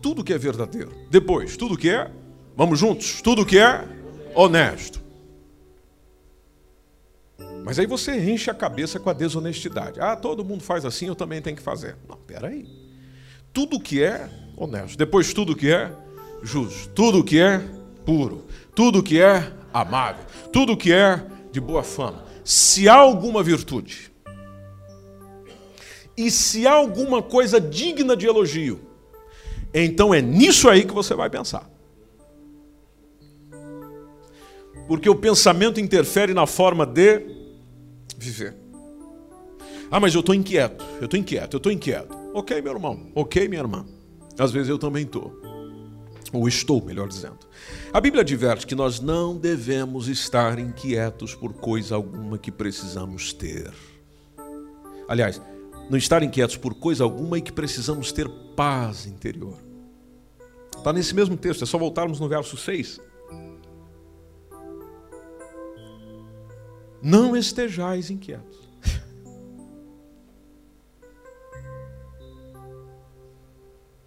[0.00, 0.90] Tudo que é verdadeiro.
[1.10, 2.10] Depois, tudo que é,
[2.56, 3.86] vamos juntos, tudo que é
[4.34, 5.01] honesto.
[7.64, 10.00] Mas aí você enche a cabeça com a desonestidade.
[10.00, 11.96] Ah, todo mundo faz assim, eu também tenho que fazer.
[12.08, 12.66] Não, peraí.
[13.52, 14.96] Tudo que é honesto.
[14.98, 15.92] Depois, tudo que é
[16.42, 17.62] justo, tudo que é
[18.04, 18.44] puro,
[18.74, 22.24] tudo que é amável, tudo que é de boa fama.
[22.44, 24.12] Se há alguma virtude
[26.16, 28.80] e se há alguma coisa digna de elogio,
[29.72, 31.70] então é nisso aí que você vai pensar.
[34.88, 37.41] Porque o pensamento interfere na forma de
[38.22, 38.56] viver.
[39.90, 42.16] Ah, mas eu estou inquieto, eu estou inquieto, eu estou inquieto.
[42.32, 43.84] Ok, meu irmão, ok, minha irmã.
[44.38, 45.42] Às vezes eu também estou
[46.32, 47.38] ou estou, melhor dizendo.
[47.92, 53.70] A Bíblia adverte que nós não devemos estar inquietos por coisa alguma que precisamos ter.
[55.06, 55.40] Aliás,
[55.90, 59.58] não estar inquietos por coisa alguma e que precisamos ter paz interior.
[60.76, 62.98] Está nesse mesmo texto, é só voltarmos no verso 6.
[67.02, 68.62] Não estejais inquietos.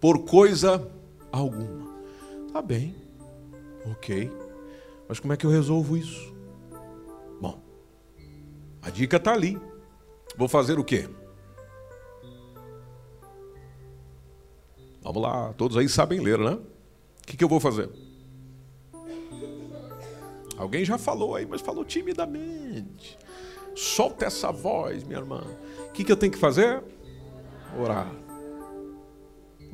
[0.00, 0.90] Por coisa
[1.30, 1.94] alguma.
[2.52, 2.94] Tá bem,
[3.84, 4.32] ok.
[5.08, 6.34] Mas como é que eu resolvo isso?
[7.40, 7.60] Bom,
[8.80, 9.60] a dica está ali.
[10.36, 11.08] Vou fazer o quê?
[15.02, 16.52] Vamos lá, todos aí sabem ler, né?
[16.52, 17.90] O que, que eu vou fazer?
[20.56, 23.18] Alguém já falou aí, mas falou timidamente.
[23.74, 25.42] Solta essa voz, minha irmã.
[25.88, 26.82] O que, que eu tenho que fazer?
[27.78, 28.10] Orar.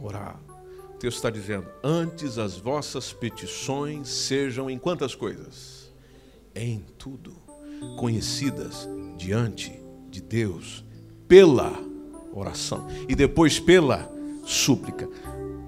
[0.00, 0.40] Orar
[1.02, 5.92] texto está dizendo: Antes as vossas petições sejam em quantas coisas?
[6.54, 7.34] Em tudo,
[7.98, 9.72] conhecidas diante
[10.08, 10.84] de Deus
[11.26, 11.72] pela
[12.32, 14.08] oração e depois pela
[14.44, 15.08] súplica.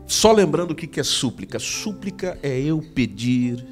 [0.06, 3.66] Só lembrando o que é súplica: súplica é eu pedir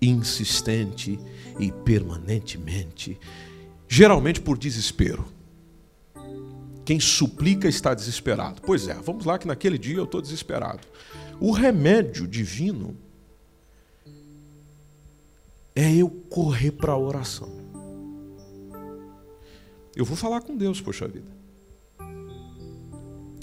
[0.00, 1.18] insistente
[1.58, 3.18] e permanentemente,
[3.88, 5.24] geralmente por desespero.
[6.84, 8.62] Quem suplica está desesperado.
[8.62, 10.80] Pois é, vamos lá que naquele dia eu estou desesperado.
[11.38, 12.96] O remédio divino
[15.74, 17.60] é eu correr para a oração.
[19.94, 21.30] Eu vou falar com Deus, poxa vida.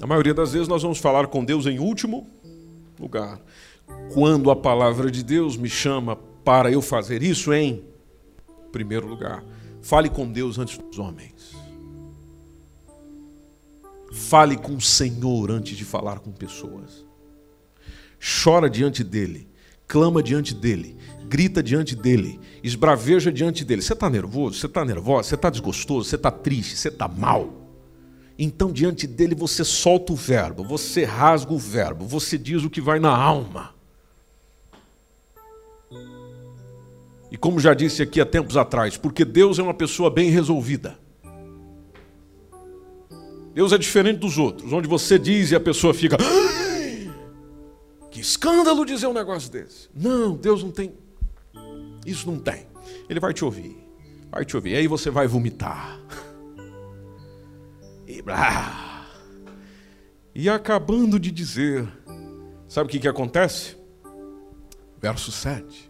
[0.01, 2.27] A maioria das vezes nós vamos falar com Deus em último
[2.99, 3.39] lugar.
[4.13, 6.17] Quando a palavra de Deus me chama
[6.47, 7.83] para eu fazer isso em
[8.71, 9.43] primeiro lugar.
[9.81, 11.53] Fale com Deus antes dos homens.
[14.13, 17.05] Fale com o Senhor antes de falar com pessoas
[18.17, 19.45] chora diante dele,
[19.86, 20.95] clama diante dele,
[21.27, 23.81] grita diante dele, esbraveja diante dele.
[23.81, 24.57] Você está nervoso?
[24.57, 25.27] Você está nervosa?
[25.27, 26.07] Você está desgostoso?
[26.07, 26.77] Você está triste?
[26.77, 27.67] Você está mal?
[28.39, 32.79] Então, diante dele, você solta o verbo, você rasga o verbo, você diz o que
[32.79, 33.76] vai na alma.
[37.31, 40.97] E como já disse aqui há tempos atrás, porque Deus é uma pessoa bem resolvida.
[43.53, 46.15] Deus é diferente dos outros, onde você diz e a pessoa fica.
[48.11, 49.89] Que escândalo dizer um negócio desse.
[49.93, 50.93] Não, Deus não tem.
[52.05, 52.67] Isso não tem.
[53.09, 53.77] Ele vai te ouvir.
[54.31, 54.75] Vai te ouvir.
[54.75, 55.99] Aí você vai vomitar.
[58.09, 59.05] E blá.
[60.33, 61.85] E acabando de dizer.
[62.69, 63.75] Sabe o que, que acontece?
[64.97, 65.87] Verso 7.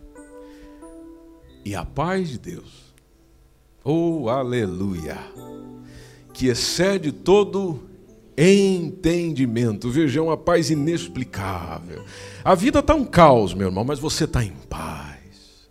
[1.67, 2.95] E a paz de Deus.
[3.83, 5.17] Oh, aleluia!
[6.33, 7.83] Que excede todo
[8.37, 9.89] entendimento.
[9.89, 12.05] Veja, é uma paz inexplicável.
[12.41, 15.67] A vida está um caos, meu irmão, mas você está em paz.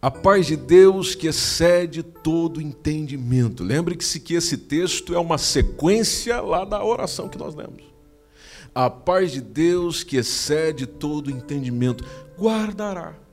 [0.00, 3.64] A paz de Deus que excede todo entendimento.
[3.64, 7.82] Lembre-se que esse texto é uma sequência lá da oração que nós lemos.
[8.72, 12.04] A paz de Deus que excede todo entendimento
[12.38, 13.25] guardará.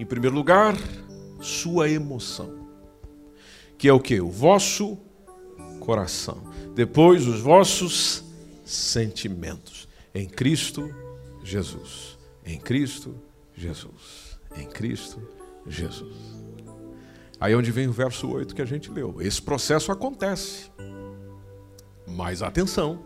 [0.00, 0.74] Em primeiro lugar,
[1.42, 2.66] sua emoção.
[3.76, 4.18] Que é o que?
[4.18, 4.96] O vosso
[5.78, 6.42] coração.
[6.74, 8.24] Depois, os vossos
[8.64, 9.86] sentimentos.
[10.14, 10.90] Em Cristo
[11.44, 12.18] Jesus.
[12.46, 13.14] Em Cristo
[13.54, 14.38] Jesus.
[14.56, 15.20] Em Cristo
[15.66, 16.16] Jesus.
[17.38, 19.20] Aí é onde vem o verso 8 que a gente leu.
[19.20, 20.70] Esse processo acontece.
[22.06, 23.04] Mas atenção,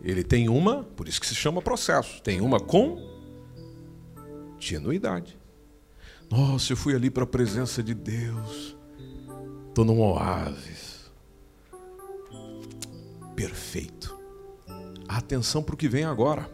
[0.00, 5.39] ele tem uma, por isso que se chama processo, tem uma continuidade.
[6.30, 8.76] Nossa, eu fui ali para a presença de Deus.
[9.68, 11.10] Estou num oásis
[13.34, 14.16] perfeito.
[15.08, 16.48] Atenção para o que vem agora.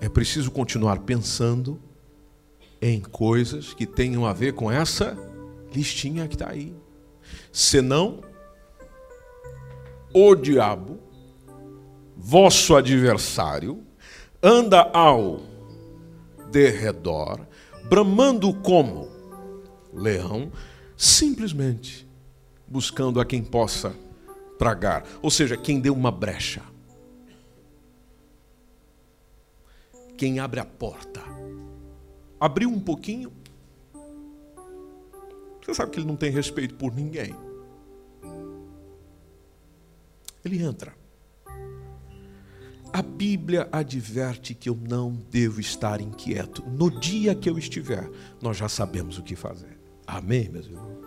[0.00, 1.80] É preciso continuar pensando
[2.82, 5.16] em coisas que tenham a ver com essa
[5.72, 6.74] listinha que está aí.
[7.52, 8.22] Senão,
[10.12, 10.98] o diabo,
[12.16, 13.84] vosso adversário,
[14.42, 15.40] anda ao
[16.50, 17.40] derredor,
[17.84, 19.08] bramando como
[19.92, 20.50] leão,
[20.96, 22.06] simplesmente
[22.66, 23.94] buscando a quem possa
[24.58, 26.62] tragar, ou seja, quem deu uma brecha.
[30.16, 31.20] Quem abre a porta.
[32.38, 33.32] Abriu um pouquinho.
[35.60, 37.34] Você sabe que ele não tem respeito por ninguém.
[40.44, 40.94] Ele entra.
[42.94, 46.62] A Bíblia adverte que eu não devo estar inquieto.
[46.64, 48.08] No dia que eu estiver,
[48.40, 49.76] nós já sabemos o que fazer.
[50.06, 51.04] Amém, meus irmãos?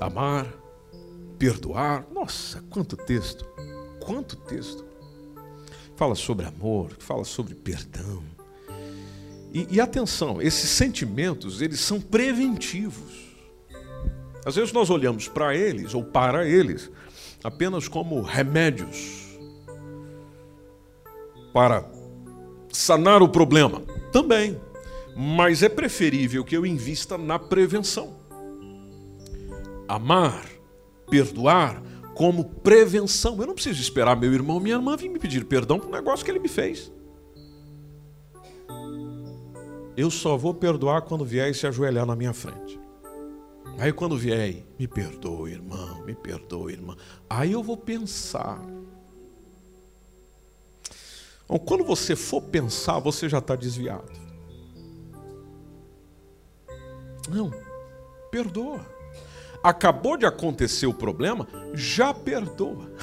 [0.00, 0.52] amar,
[1.38, 2.08] perdoar.
[2.12, 3.44] Nossa, quanto texto!
[4.00, 4.84] Quanto texto!
[5.94, 8.24] Fala sobre amor, fala sobre perdão.
[9.54, 13.28] E, e atenção, esses sentimentos, eles são preventivos.
[14.44, 16.90] Às vezes nós olhamos para eles ou para eles
[17.42, 19.38] apenas como remédios
[21.52, 21.90] para
[22.70, 23.82] sanar o problema.
[24.12, 24.60] Também.
[25.16, 28.18] Mas é preferível que eu invista na prevenção
[29.88, 30.46] amar,
[31.10, 31.82] perdoar
[32.14, 33.40] como prevenção.
[33.40, 36.24] Eu não preciso esperar meu irmão, minha irmã vir me pedir perdão por um negócio
[36.24, 36.92] que ele me fez.
[39.96, 42.77] Eu só vou perdoar quando vier e se ajoelhar na minha frente.
[43.78, 46.96] Aí quando vier, me perdoe, irmão, me perdoe, irmã.
[47.30, 48.60] Aí eu vou pensar.
[51.44, 54.10] Então, quando você for pensar, você já está desviado.
[57.30, 57.50] Não,
[58.30, 58.98] perdoa
[59.62, 62.90] acabou de acontecer o problema, já perdoa.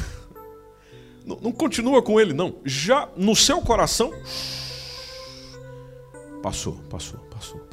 [1.26, 2.58] Não, não continua com ele, não.
[2.64, 4.12] Já no seu coração,
[6.44, 7.20] passou, passou,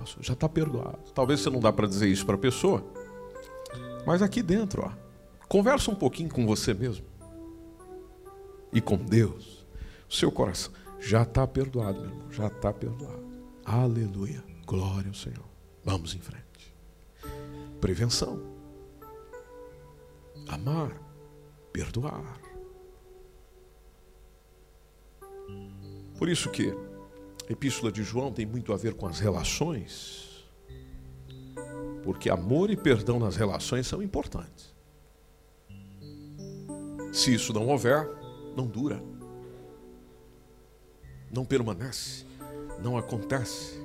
[0.03, 0.23] passou.
[0.23, 0.99] Já está perdoado.
[1.15, 2.85] Talvez você não dá para dizer isso para a pessoa,
[4.07, 4.93] mas aqui dentro, ó,
[5.49, 7.07] conversa um pouquinho com você mesmo
[8.73, 9.67] e com Deus.
[10.09, 12.31] O seu coração já está perdoado, meu irmão.
[12.31, 13.23] Já está perdoado.
[13.65, 14.43] Aleluia.
[14.67, 15.45] Glória ao Senhor.
[15.85, 16.75] Vamos em frente.
[17.81, 18.53] Prevenção
[20.49, 20.93] amar,
[21.73, 22.41] perdoar.
[26.19, 26.73] Por isso que
[27.49, 30.47] epístola de João tem muito a ver com as relações,
[32.03, 34.73] porque amor e perdão nas relações são importantes.
[37.13, 38.09] Se isso não houver,
[38.57, 39.03] não dura,
[41.31, 42.25] não permanece,
[42.83, 43.81] não acontece.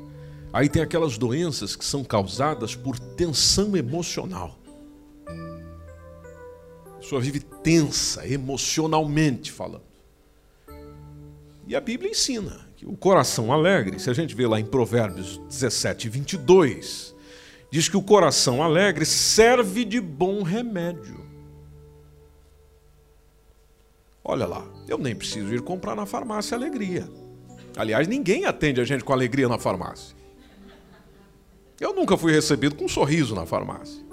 [0.53, 4.57] Aí tem aquelas doenças que são causadas por tensão emocional
[7.07, 9.85] pessoa vive tensa, emocionalmente falando.
[11.65, 16.09] E a Bíblia ensina o coração alegre, se a gente vê lá em Provérbios 17,
[16.09, 17.15] 22,
[17.71, 21.25] diz que o coração alegre serve de bom remédio.
[24.23, 27.09] Olha lá, eu nem preciso ir comprar na farmácia alegria.
[27.75, 30.15] Aliás, ninguém atende a gente com alegria na farmácia.
[31.79, 34.06] Eu nunca fui recebido com um sorriso na farmácia.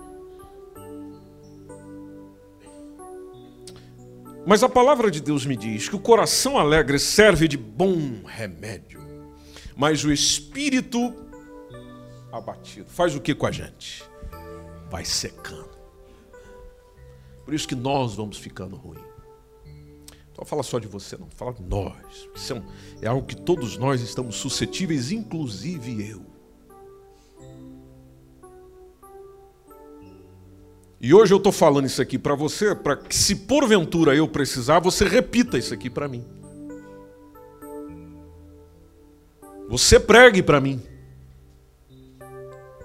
[4.46, 9.00] Mas a palavra de Deus me diz que o coração alegre serve de bom remédio,
[9.74, 11.14] mas o espírito
[12.30, 14.04] abatido faz o que com a gente?
[14.90, 15.74] Vai secando.
[17.44, 19.02] Por isso que nós vamos ficando ruim.
[20.30, 22.28] Então fala só de você, não, fala de nós.
[22.34, 22.62] Isso é,
[23.02, 26.33] é algo que todos nós estamos suscetíveis, inclusive eu.
[31.04, 34.78] E hoje eu estou falando isso aqui para você, para que se porventura eu precisar,
[34.78, 36.24] você repita isso aqui para mim.
[39.68, 40.80] Você pregue para mim.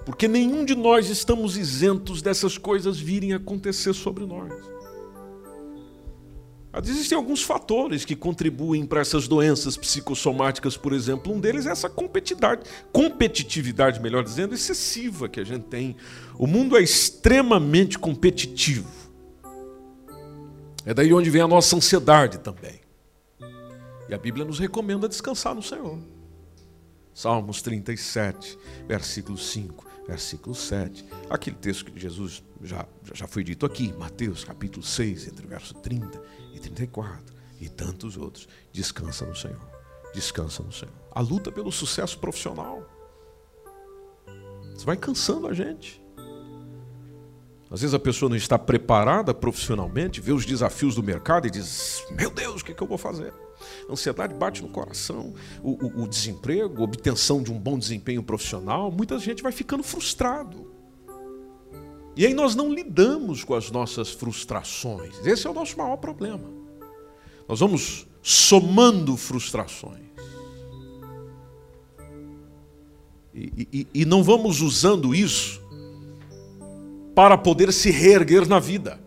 [0.05, 4.51] Porque nenhum de nós estamos isentos dessas coisas virem acontecer sobre nós.
[6.71, 11.33] Existem alguns fatores que contribuem para essas doenças psicossomáticas, por exemplo.
[11.33, 15.95] Um deles é essa competitividade, melhor dizendo, excessiva que a gente tem.
[16.37, 18.87] O mundo é extremamente competitivo.
[20.85, 22.79] É daí onde vem a nossa ansiedade também.
[24.07, 25.97] E a Bíblia nos recomenda descansar no Senhor.
[27.13, 28.57] Salmos 37,
[28.87, 31.03] versículo 5, versículo 7.
[31.29, 35.73] Aquele texto que Jesus já, já foi dito aqui, Mateus capítulo 6, entre o verso
[35.73, 38.47] 30 e 34 e tantos outros.
[38.71, 39.59] Descansa no Senhor.
[40.13, 40.93] Descansa no Senhor.
[41.11, 42.87] A luta pelo sucesso profissional.
[44.83, 46.01] Vai cansando a gente.
[47.69, 52.03] Às vezes a pessoa não está preparada profissionalmente, vê os desafios do mercado e diz:
[52.11, 53.31] Meu Deus, o que, é que eu vou fazer?
[53.87, 58.23] A ansiedade bate no coração, o, o, o desemprego, a obtenção de um bom desempenho
[58.23, 58.89] profissional.
[58.89, 60.78] Muita gente vai ficando frustrado.
[62.19, 65.25] E aí nós não lidamos com as nossas frustrações.
[65.25, 66.43] Esse é o nosso maior problema.
[67.47, 70.03] Nós vamos somando frustrações.
[73.33, 75.61] E, e, e não vamos usando isso
[77.15, 78.99] para poder se reerguer na vida.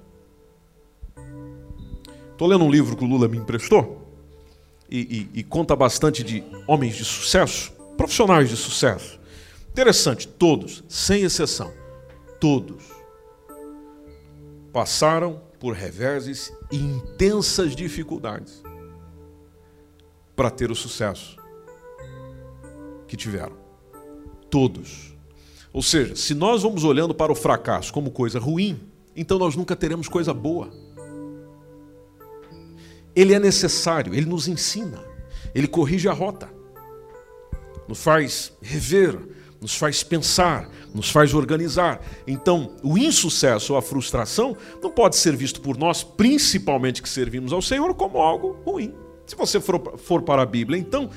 [2.31, 4.11] Estou lendo um livro que o Lula me emprestou
[4.91, 9.21] e, e, e conta bastante de homens de sucesso, profissionais de sucesso.
[9.69, 11.71] Interessante, todos, sem exceção,
[12.41, 12.91] todos
[14.73, 18.62] passaram por reveses e intensas dificuldades
[20.35, 21.37] para ter o sucesso
[23.07, 23.57] que tiveram.
[24.51, 25.14] Todos.
[25.73, 28.81] Ou seja, se nós vamos olhando para o fracasso como coisa ruim,
[29.14, 30.70] então nós nunca teremos coisa boa.
[33.14, 34.99] Ele é necessário, ele nos ensina,
[35.55, 36.51] ele corrige a rota,
[37.87, 39.18] nos faz rever
[39.63, 42.05] nos faz pensar, nos faz organizar.
[42.27, 47.53] Então, o insucesso ou a frustração não pode ser visto por nós, principalmente que servimos
[47.53, 48.93] ao Senhor, como algo ruim.
[49.25, 51.09] Se você for, for para a Bíblia, então,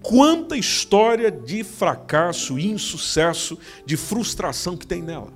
[0.00, 5.32] quanta história de fracasso, insucesso, de frustração que tem nela.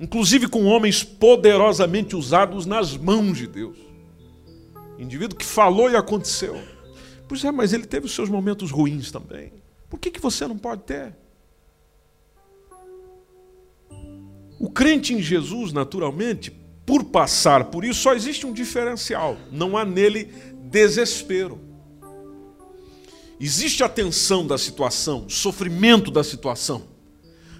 [0.00, 3.78] Inclusive com homens poderosamente usados nas mãos de Deus.
[4.98, 6.60] Indivíduo que falou e aconteceu.
[7.28, 9.52] Pois é, mas ele teve os seus momentos ruins também.
[9.88, 11.14] Por que, que você não pode ter?
[14.58, 16.50] O crente em Jesus, naturalmente,
[16.84, 20.32] por passar por isso, só existe um diferencial: não há nele
[20.70, 21.60] desespero.
[23.38, 26.84] Existe a tensão da situação, o sofrimento da situação,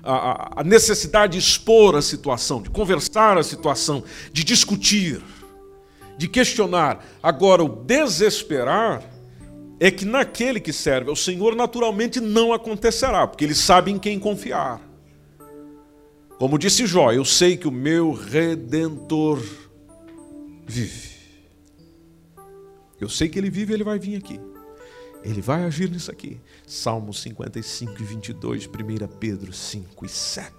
[0.03, 4.03] a, a necessidade de expor a situação, de conversar a situação,
[4.33, 5.22] de discutir,
[6.16, 7.05] de questionar.
[7.22, 9.03] Agora, o desesperar
[9.79, 14.18] é que naquele que serve ao Senhor naturalmente não acontecerá, porque ele sabe em quem
[14.18, 14.81] confiar.
[16.39, 19.43] Como disse Jó, eu sei que o meu redentor
[20.66, 21.16] vive.
[23.01, 24.41] Eu sei que ele vive, ele vai vir aqui.
[25.22, 26.41] Ele vai agir nisso aqui.
[26.66, 28.70] Salmo 55 e 22, 1
[29.18, 30.53] Pedro 5 e 7.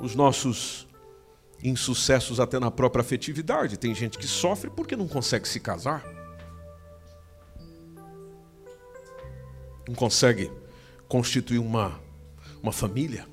[0.00, 0.87] Os nossos
[1.62, 3.78] insucessos até na própria afetividade.
[3.78, 6.04] Tem gente que sofre porque não consegue se casar.
[9.86, 10.50] Não consegue
[11.08, 12.00] constituir uma,
[12.62, 13.26] uma família.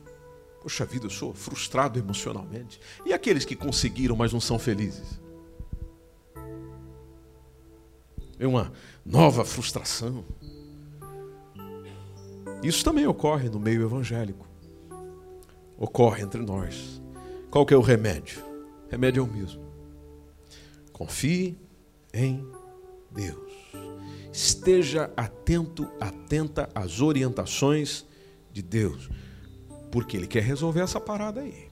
[0.61, 2.79] Poxa vida, eu sou frustrado emocionalmente.
[3.05, 5.19] E aqueles que conseguiram, mas não são felizes?
[8.39, 8.71] É uma
[9.05, 10.25] nova frustração.
[12.63, 14.47] Isso também ocorre no meio evangélico.
[15.77, 17.01] Ocorre entre nós.
[17.55, 18.43] Qual que é o remédio?
[18.85, 19.63] O remédio é o mesmo.
[20.91, 21.57] Confie
[22.13, 22.45] em
[23.09, 23.53] Deus.
[24.33, 28.05] esteja atento, atenta às orientações
[28.51, 29.09] de Deus,
[29.89, 31.69] porque Ele quer resolver essa parada aí.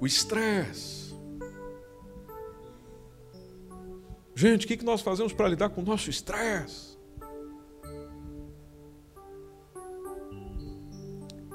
[0.00, 1.12] O estresse.
[4.36, 6.93] Gente, o que nós fazemos para lidar com o nosso estresse?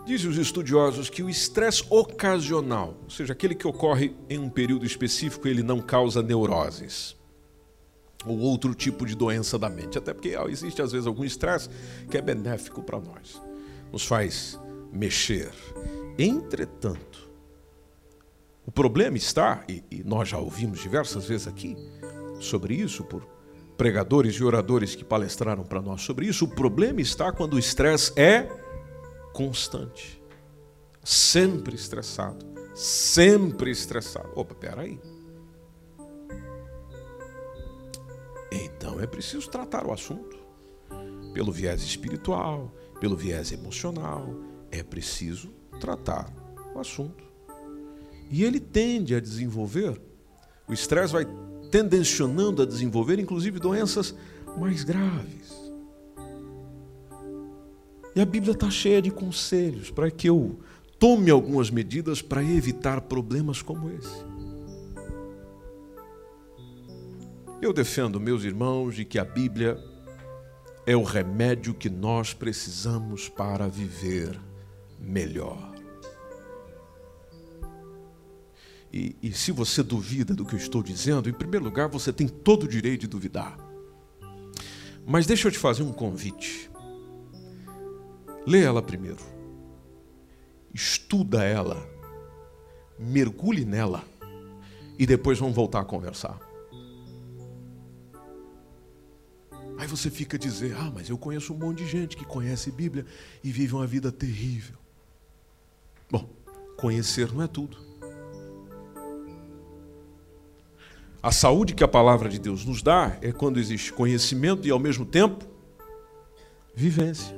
[0.09, 4.83] Dizem os estudiosos que o estresse ocasional, ou seja, aquele que ocorre em um período
[4.83, 7.15] específico, ele não causa neuroses
[8.25, 9.99] ou outro tipo de doença da mente.
[9.99, 11.69] Até porque existe às vezes algum estresse
[12.09, 13.39] que é benéfico para nós,
[13.91, 14.59] nos faz
[14.91, 15.51] mexer.
[16.17, 17.29] Entretanto,
[18.65, 21.77] o problema está, e, e nós já ouvimos diversas vezes aqui
[22.39, 23.23] sobre isso por
[23.77, 28.11] pregadores e oradores que palestraram para nós sobre isso, o problema está quando o estresse
[28.19, 28.49] é
[29.39, 30.21] constante.
[31.01, 32.45] Sempre estressado.
[32.75, 34.29] Sempre estressado.
[34.35, 34.99] Opa, peraí.
[38.51, 40.37] Então é preciso tratar o assunto.
[41.33, 44.35] Pelo viés espiritual, pelo viés emocional,
[44.71, 46.29] é preciso tratar
[46.75, 47.23] o assunto.
[48.29, 50.01] E ele tende a desenvolver,
[50.67, 51.25] o estresse vai
[51.71, 54.13] tendencionando a desenvolver, inclusive, doenças
[54.57, 55.58] mais graves.
[58.19, 60.59] E a Bíblia está cheia de conselhos para que eu
[60.99, 64.25] tome algumas medidas para evitar problemas como esse.
[67.61, 69.81] Eu defendo, meus irmãos, de que a Bíblia
[70.85, 74.37] é o remédio que nós precisamos para viver
[74.99, 75.73] melhor.
[78.91, 82.27] E, e, se você duvida do que eu estou dizendo, em primeiro lugar, você tem
[82.27, 83.57] todo o direito de duvidar.
[85.07, 86.68] Mas deixa eu te fazer um convite.
[88.49, 89.19] Lê ela primeiro.
[90.73, 91.87] Estuda ela.
[92.97, 94.03] Mergulhe nela.
[94.97, 96.39] E depois vamos voltar a conversar.
[99.77, 102.71] Aí você fica a dizer: Ah, mas eu conheço um monte de gente que conhece
[102.71, 103.05] Bíblia
[103.43, 104.77] e vive uma vida terrível.
[106.09, 106.27] Bom,
[106.75, 107.77] conhecer não é tudo.
[111.21, 114.79] A saúde que a palavra de Deus nos dá é quando existe conhecimento e, ao
[114.79, 115.45] mesmo tempo,
[116.73, 117.37] vivência.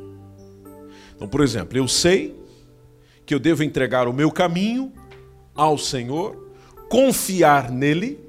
[1.21, 2.35] Então, por exemplo, eu sei
[3.27, 4.91] que eu devo entregar o meu caminho
[5.53, 6.51] ao Senhor,
[6.89, 8.19] confiar nele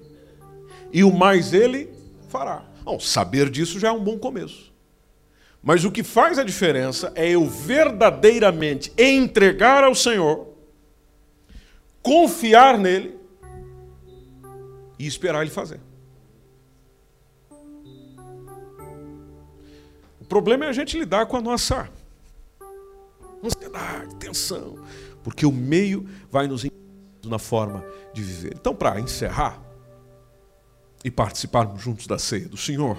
[0.92, 1.88] e o mais ele
[2.28, 2.62] fará.
[2.84, 4.70] Bom, saber disso já é um bom começo.
[5.62, 10.48] Mas o que faz a diferença é eu verdadeiramente entregar ao Senhor,
[12.02, 13.18] confiar nele
[14.98, 15.80] e esperar ele fazer.
[20.20, 21.90] O problema é a gente lidar com a nossa
[23.42, 24.78] ansiedade, tensão,
[25.22, 26.64] porque o meio vai nos
[27.24, 28.54] na forma de viver.
[28.54, 29.60] Então, para encerrar
[31.04, 32.96] e participarmos juntos da ceia do Senhor,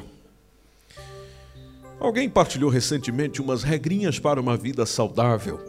[1.99, 5.59] alguém partilhou recentemente umas regrinhas para uma vida saudável.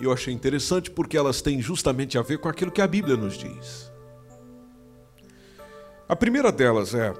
[0.00, 3.16] E eu achei interessante porque elas têm justamente a ver com aquilo que a Bíblia
[3.16, 3.90] nos diz.
[6.08, 7.12] A primeira delas é: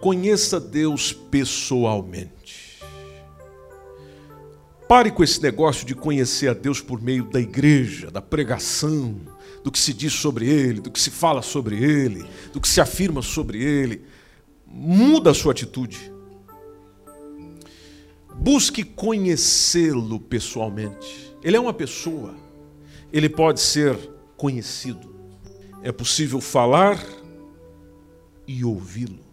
[0.00, 2.65] conheça Deus pessoalmente.
[4.88, 9.20] Pare com esse negócio de conhecer a Deus por meio da igreja, da pregação,
[9.64, 12.80] do que se diz sobre Ele, do que se fala sobre Ele, do que se
[12.80, 14.04] afirma sobre Ele.
[14.64, 16.12] Muda a sua atitude.
[18.36, 21.34] Busque conhecê-lo pessoalmente.
[21.42, 22.36] Ele é uma pessoa.
[23.12, 23.98] Ele pode ser
[24.36, 25.16] conhecido.
[25.82, 27.04] É possível falar
[28.46, 29.24] e ouvi-lo.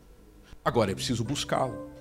[0.65, 1.92] Agora é preciso buscá-lo.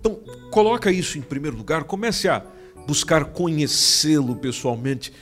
[0.00, 0.18] Então,
[0.50, 2.44] coloca isso em primeiro lugar, comece a
[2.86, 5.12] buscar conhecê-lo pessoalmente.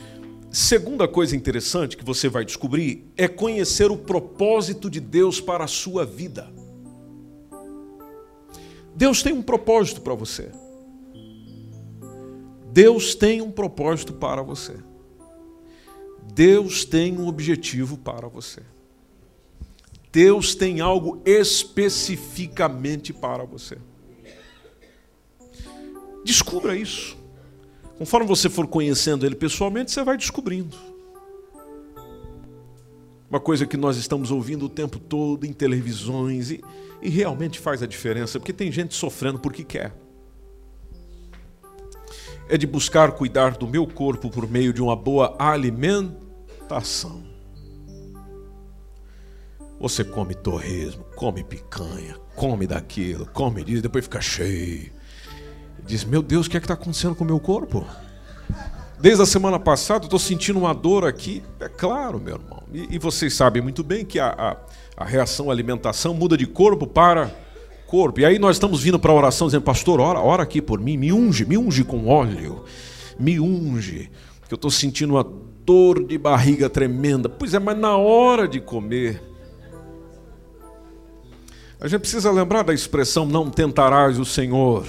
[0.51, 5.69] Segunda coisa interessante que você vai descobrir é conhecer o propósito de Deus para a
[5.69, 6.51] sua vida.
[8.95, 10.51] Deus tem um propósito para você.
[12.73, 14.77] Deus tem um propósito para você.
[16.33, 18.63] Deus tem um objetivo para você.
[20.13, 23.79] Deus tem algo especificamente para você.
[26.29, 27.17] Descubra isso.
[27.97, 30.77] Conforme você for conhecendo ele pessoalmente, você vai descobrindo.
[33.31, 36.63] Uma coisa que nós estamos ouvindo o tempo todo em televisões e,
[37.01, 39.95] e realmente faz a diferença, porque tem gente sofrendo porque quer.
[42.47, 47.25] É de buscar cuidar do meu corpo por meio de uma boa alimentação.
[49.81, 54.98] Você come torresmo, come picanha, come daquilo, come disso, depois fica cheio
[55.89, 57.85] diz: Meu Deus, o que é que está acontecendo com o meu corpo?
[59.01, 61.43] Desde a semana passada, estou sentindo uma dor aqui.
[61.61, 62.63] É claro, meu irmão.
[62.73, 64.57] E, e vocês sabem muito bem que a, a,
[65.03, 67.31] a, reação à alimentação muda de corpo para
[67.87, 68.21] corpo.
[68.21, 70.97] E aí nós estamos vindo para a oração dizendo, pastor, ora, ora aqui por mim,
[70.97, 72.65] me unge, me unge com óleo,
[73.19, 74.11] me unge.
[74.47, 75.25] Que eu estou sentindo uma
[75.65, 77.29] dor de barriga tremenda.
[77.29, 79.23] Pois é, mas na hora de comer.
[81.81, 84.85] A gente precisa lembrar da expressão: não tentarás o Senhor,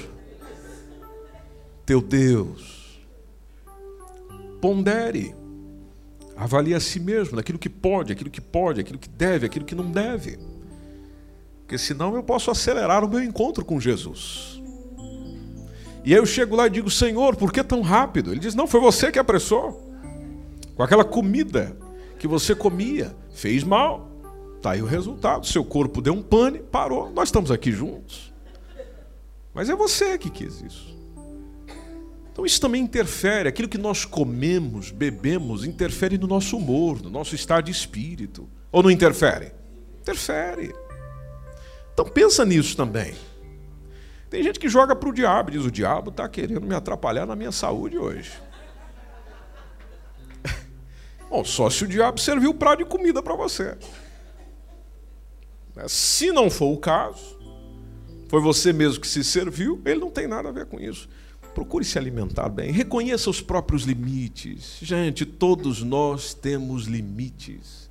[1.90, 3.02] teu Deus
[4.62, 5.34] pondere,
[6.38, 9.74] avalie a si mesmo, naquilo que pode, aquilo que pode, aquilo que deve, aquilo que
[9.74, 10.38] não deve.
[11.62, 14.62] Porque senão eu posso acelerar o meu encontro com Jesus.
[16.06, 18.30] E aí eu chego lá e digo, Senhor, por que tão rápido?
[18.30, 19.92] Ele diz, não, foi você que apressou.
[20.76, 21.76] Com aquela comida
[22.20, 24.12] que você comia, fez mal.
[24.58, 25.48] Está aí o resultado.
[25.48, 27.10] Seu corpo deu um pane, parou.
[27.10, 28.32] Nós estamos aqui juntos.
[29.56, 30.99] Mas é você que quis isso.
[32.40, 37.36] Então isso também interfere, aquilo que nós comemos, bebemos, interfere no nosso humor, no nosso
[37.36, 38.50] estado de espírito.
[38.72, 39.52] Ou não interfere?
[40.00, 40.74] Interfere.
[41.92, 43.14] Então pensa nisso também.
[44.30, 47.36] Tem gente que joga para o diabo, diz: o diabo está querendo me atrapalhar na
[47.36, 48.32] minha saúde hoje.
[51.30, 53.78] Bom, só se o diabo serviu o prato de comida para você.
[55.90, 57.38] Se não for o caso,
[58.30, 61.10] foi você mesmo que se serviu, ele não tem nada a ver com isso.
[61.60, 62.72] Procure se alimentar bem.
[62.72, 64.78] Reconheça os próprios limites.
[64.82, 67.90] Gente, todos nós temos limites.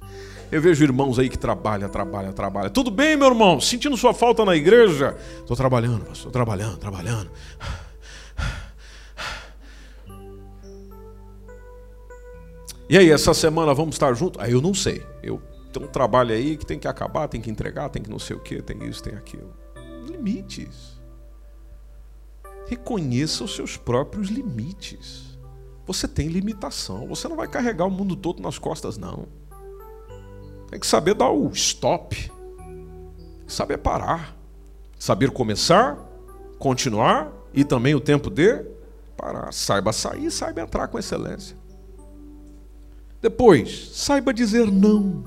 [0.50, 2.70] Eu vejo irmãos aí que trabalham, trabalham, trabalham.
[2.70, 3.60] Tudo bem, meu irmão?
[3.60, 5.14] Sentindo sua falta na igreja?
[5.40, 7.30] Estou trabalhando, estou trabalhando, trabalhando.
[12.88, 14.42] E aí, essa semana vamos estar juntos?
[14.42, 15.04] Aí eu não sei.
[15.22, 15.42] Eu
[15.74, 18.34] tenho um trabalho aí que tem que acabar, tem que entregar, tem que não sei
[18.34, 19.52] o que, tem isso, tem aquilo.
[20.06, 20.87] Limites.
[22.68, 25.38] Reconheça os seus próprios limites.
[25.86, 27.08] Você tem limitação.
[27.08, 29.26] Você não vai carregar o mundo todo nas costas, não.
[30.70, 32.30] Tem que saber dar o stop.
[33.46, 34.36] Saber parar.
[34.98, 35.96] Saber começar,
[36.58, 38.64] continuar e também o tempo de
[39.16, 39.52] parar.
[39.52, 41.56] Saiba sair, saiba entrar com excelência.
[43.22, 45.24] Depois, saiba dizer não.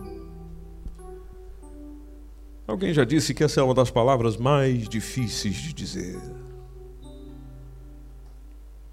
[2.68, 6.20] Alguém já disse que essa é uma das palavras mais difíceis de dizer.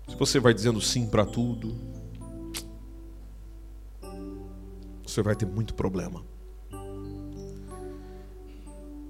[0.08, 1.76] Se você vai dizendo sim para tudo,
[5.02, 6.24] você vai ter muito problema.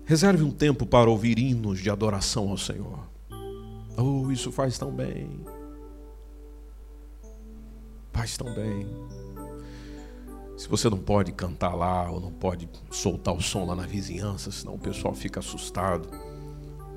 [0.04, 2.98] Reserve um tempo para ouvir hinos de adoração ao Senhor.
[3.96, 5.44] Oh, isso faz tão bem.
[8.12, 8.86] Faz tão bem.
[10.56, 14.50] Se você não pode cantar lá ou não pode soltar o som lá na vizinhança,
[14.50, 16.08] senão o pessoal fica assustado,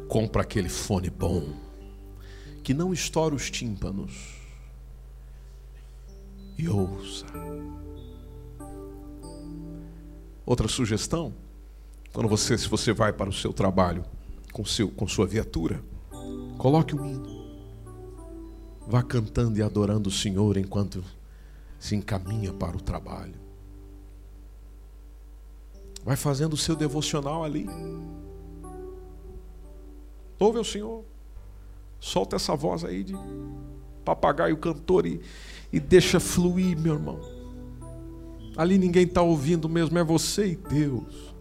[0.08, 1.54] compra aquele fone bom
[2.64, 4.42] que não estoure os tímpanos
[6.58, 7.26] e ouça.
[10.46, 11.34] Outra sugestão,
[12.14, 14.04] quando você, se você vai para o seu trabalho
[14.52, 15.84] com, seu, com sua viatura,
[16.58, 17.42] coloque um hino.
[18.88, 21.04] Vá cantando e adorando o Senhor enquanto
[21.80, 23.40] se encaminha para o trabalho.
[26.04, 27.68] Vai fazendo o seu devocional ali.
[30.40, 31.11] Louve ao Senhor.
[32.02, 33.16] Solta essa voz aí de
[34.04, 35.22] papagaio cantor e,
[35.72, 37.22] e deixa fluir, meu irmão.
[38.58, 41.32] Ali ninguém está ouvindo mesmo, é você e Deus.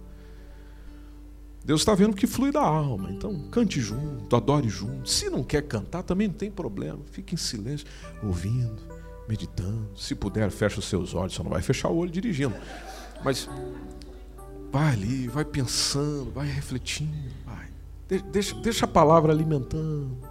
[1.64, 5.08] Deus está vendo que flui da alma, então cante junto, adore junto.
[5.08, 7.00] Se não quer cantar, também não tem problema.
[7.10, 7.86] Fique em silêncio,
[8.22, 8.82] ouvindo,
[9.26, 9.88] meditando.
[9.96, 12.54] Se puder, fecha os seus olhos, só não vai fechar o olho dirigindo.
[13.24, 13.48] Mas
[14.70, 17.68] vai ali, vai pensando, vai refletindo, vai.
[18.30, 20.29] Deixa, deixa a palavra alimentando.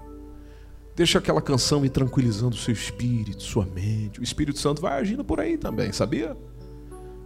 [1.00, 4.20] Deixa aquela canção ir tranquilizando o seu espírito, sua mente.
[4.20, 6.36] O Espírito Santo vai agindo por aí também, sabia?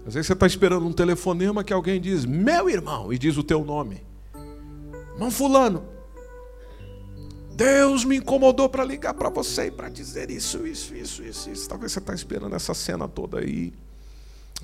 [0.05, 3.41] Às vezes você está esperando um telefonema que alguém diz, meu irmão, e diz o
[3.41, 4.05] teu nome.
[5.13, 5.85] Irmão fulano,
[7.55, 11.67] Deus me incomodou para ligar para você e para dizer isso, isso, isso, isso, isso.
[11.67, 13.73] Talvez você está esperando essa cena toda aí.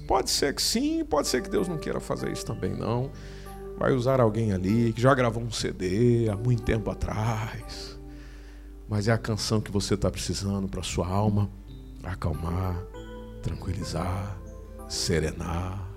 [0.08, 3.10] Pode ser que sim, pode ser que Deus não queira fazer isso também não.
[3.76, 7.98] Vai usar alguém ali que já gravou um CD há muito tempo atrás
[8.90, 11.48] mas é a canção que você está precisando para sua alma
[12.04, 12.82] acalmar,
[13.44, 14.36] tranquilizar,
[14.88, 15.88] serenar.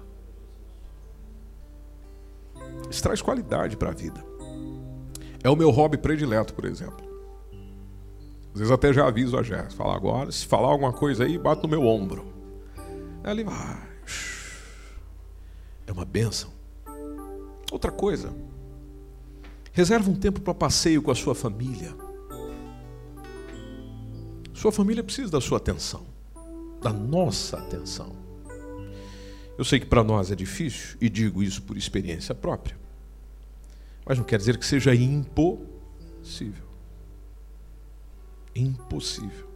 [2.91, 4.23] Isso traz qualidade para a vida.
[5.43, 7.11] É o meu hobby predileto, por exemplo.
[8.53, 9.71] Às vezes até já aviso a Jéssica.
[9.71, 12.31] Fala agora, se falar alguma coisa aí, bate no meu ombro.
[13.25, 13.89] Ela vai.
[15.87, 16.51] É uma benção.
[17.71, 18.35] Outra coisa.
[19.73, 22.02] Reserva um tempo para passeio com a sua família.
[24.63, 26.07] Sua família precisa da sua atenção.
[26.81, 28.13] da nossa atenção.
[29.59, 32.77] Eu sei que para nós é difícil, e digo isso por experiência própria,
[34.05, 36.65] mas não quer dizer que seja impossível.
[38.55, 39.49] Impossível.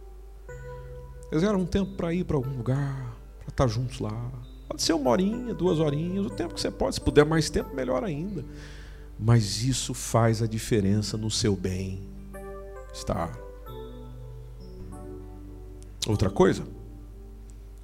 [1.31, 4.31] Reserva um tempo para ir para algum lugar, para estar juntos lá.
[4.67, 6.95] Pode ser uma horinha, duas horinhas, o tempo que você pode.
[6.95, 8.43] Se puder mais tempo, melhor ainda.
[9.17, 13.46] Mas isso faz a diferença no seu bem-estar.
[16.05, 16.63] Outra coisa,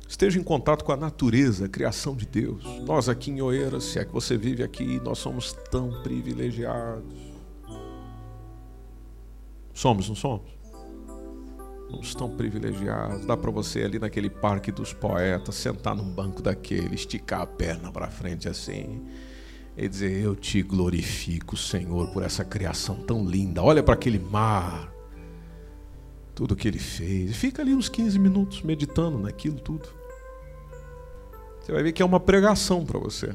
[0.08, 2.64] esteja em contato com a natureza, a criação de Deus.
[2.86, 7.34] Nós aqui em Oeiras, se é que você vive aqui, nós somos tão privilegiados.
[9.74, 10.52] Somos, não somos?
[11.90, 13.26] Somos tão privilegiados.
[13.26, 17.92] Dá para você ali naquele parque dos poetas, sentar num banco daquele, esticar a perna
[17.92, 19.02] para frente assim
[19.76, 23.62] e dizer: Eu te glorifico, Senhor, por essa criação tão linda.
[23.64, 24.93] Olha para aquele mar,
[26.36, 27.36] tudo que ele fez.
[27.36, 29.88] Fica ali uns 15 minutos meditando naquilo tudo.
[31.62, 33.34] Você vai ver que é uma pregação para você,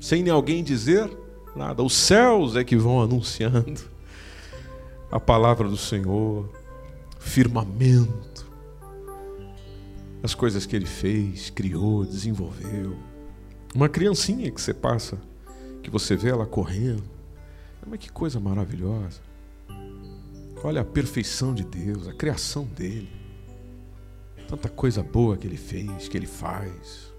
[0.00, 1.10] sem alguém dizer
[1.56, 1.82] nada.
[1.82, 3.80] Os céus é que vão anunciando
[5.10, 6.48] a palavra do Senhor,
[7.18, 8.46] firmamento,
[10.22, 12.96] as coisas que ele fez, criou, desenvolveu.
[13.74, 15.18] Uma criancinha que você passa,
[15.82, 17.04] que você vê ela correndo.
[17.86, 19.29] Mas que coisa maravilhosa.
[20.62, 23.10] Olha a perfeição de Deus, a criação dele.
[24.46, 27.10] Tanta coisa boa que ele fez, que ele faz.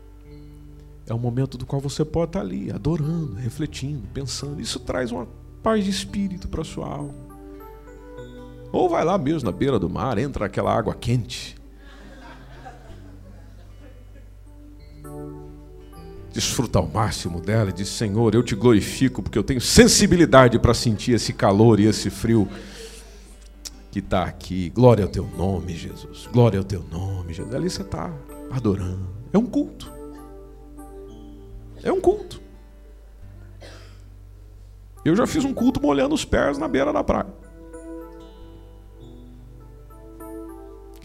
[1.07, 4.61] É um momento do qual você pode estar ali, adorando, refletindo, pensando.
[4.61, 5.27] Isso traz uma
[5.63, 7.31] paz de espírito para sua alma.
[8.71, 11.57] Ou vai lá mesmo na beira do mar, entra aquela água quente.
[16.31, 20.73] Desfruta ao máximo dela e diz: Senhor, eu te glorifico porque eu tenho sensibilidade para
[20.73, 22.47] sentir esse calor e esse frio
[23.91, 24.69] que está aqui.
[24.69, 26.27] Glória ao teu nome, Jesus.
[26.31, 27.53] Glória ao teu nome, Jesus.
[27.53, 28.11] Ali você está
[28.49, 29.07] adorando.
[29.33, 29.91] É um culto.
[31.83, 32.41] É um culto.
[35.03, 37.41] Eu já fiz um culto molhando os pés na beira da praia.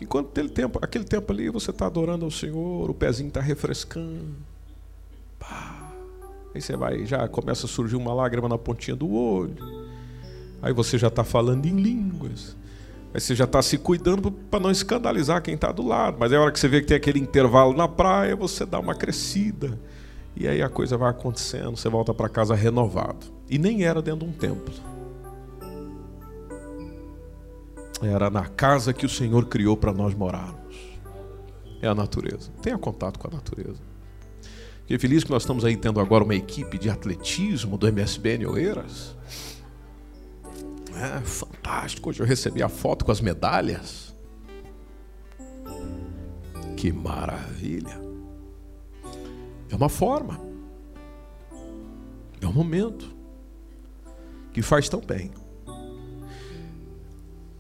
[0.01, 4.37] Enquanto aquele tempo, aquele tempo ali você está adorando ao Senhor, o pezinho está refrescando.
[5.39, 5.93] Pá.
[6.55, 9.57] Aí você vai, já começa a surgir uma lágrima na pontinha do olho.
[10.63, 12.55] Aí você já está falando em línguas.
[13.17, 16.19] Aí você já está se cuidando para não escandalizar quem está do lado.
[16.21, 18.95] Mas é hora que você vê que tem aquele intervalo na praia, você dá uma
[18.95, 19.81] crescida.
[20.37, 23.25] E aí a coisa vai acontecendo, você volta para casa renovado.
[23.49, 24.75] E nem era dentro de um templo.
[28.03, 30.77] Era na casa que o Senhor criou para nós morarmos.
[31.81, 32.51] É a natureza.
[32.61, 33.81] Tenha contato com a natureza.
[34.83, 39.17] Fiquei feliz que nós estamos aí tendo agora uma equipe de atletismo do MSBN Oeiras.
[40.97, 42.09] É fantástico.
[42.09, 44.15] Hoje eu recebi a foto com as medalhas.
[46.77, 48.01] Que maravilha.
[49.69, 50.41] É uma forma.
[52.41, 53.15] É um momento
[54.53, 55.31] que faz tão bem.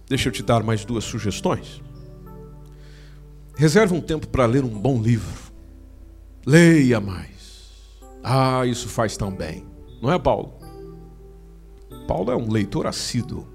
[0.09, 1.83] Deixa eu te dar mais duas sugestões.
[3.57, 5.53] Reserve um tempo para ler um bom livro.
[6.47, 8.01] Leia mais.
[8.23, 9.67] Ah, isso faz tão bem.
[10.01, 10.56] Não é, Paulo?
[12.07, 13.47] Paulo é um leitor assíduo.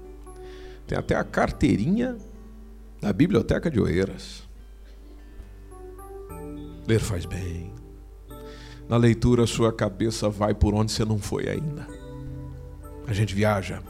[0.86, 2.16] Tem até a carteirinha
[3.00, 4.42] da Biblioteca de Oeiras.
[6.86, 7.72] Ler faz bem.
[8.88, 11.86] Na leitura, sua cabeça vai por onde você não foi ainda.
[13.06, 13.82] A gente viaja.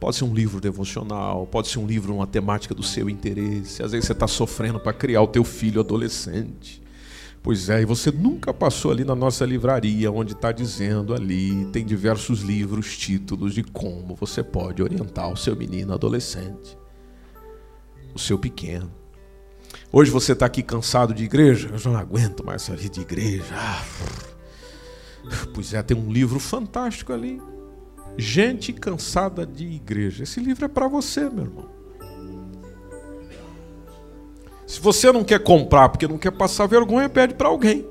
[0.00, 3.82] Pode ser um livro devocional, pode ser um livro, uma temática do seu interesse.
[3.82, 6.82] Às vezes você está sofrendo para criar o teu filho adolescente.
[7.48, 11.82] Pois é, e você nunca passou ali na nossa livraria, onde está dizendo ali, tem
[11.82, 16.76] diversos livros, títulos de como você pode orientar o seu menino adolescente,
[18.14, 18.92] o seu pequeno.
[19.90, 23.00] Hoje você está aqui cansado de igreja, eu já não aguento mais essa vida de
[23.00, 23.54] igreja.
[25.54, 27.40] Pois é, tem um livro fantástico ali.
[28.18, 30.24] Gente cansada de igreja.
[30.24, 31.77] Esse livro é para você, meu irmão.
[34.68, 37.86] Se você não quer comprar porque não quer passar vergonha, pede para alguém.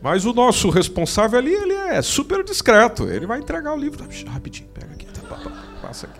[0.00, 3.04] Mas o nosso responsável ali, ele é super discreto.
[3.04, 4.02] Ele vai entregar o livro.
[4.26, 5.04] Rapidinho, pega aqui.
[5.04, 5.36] Tá,
[5.82, 6.18] passa aqui.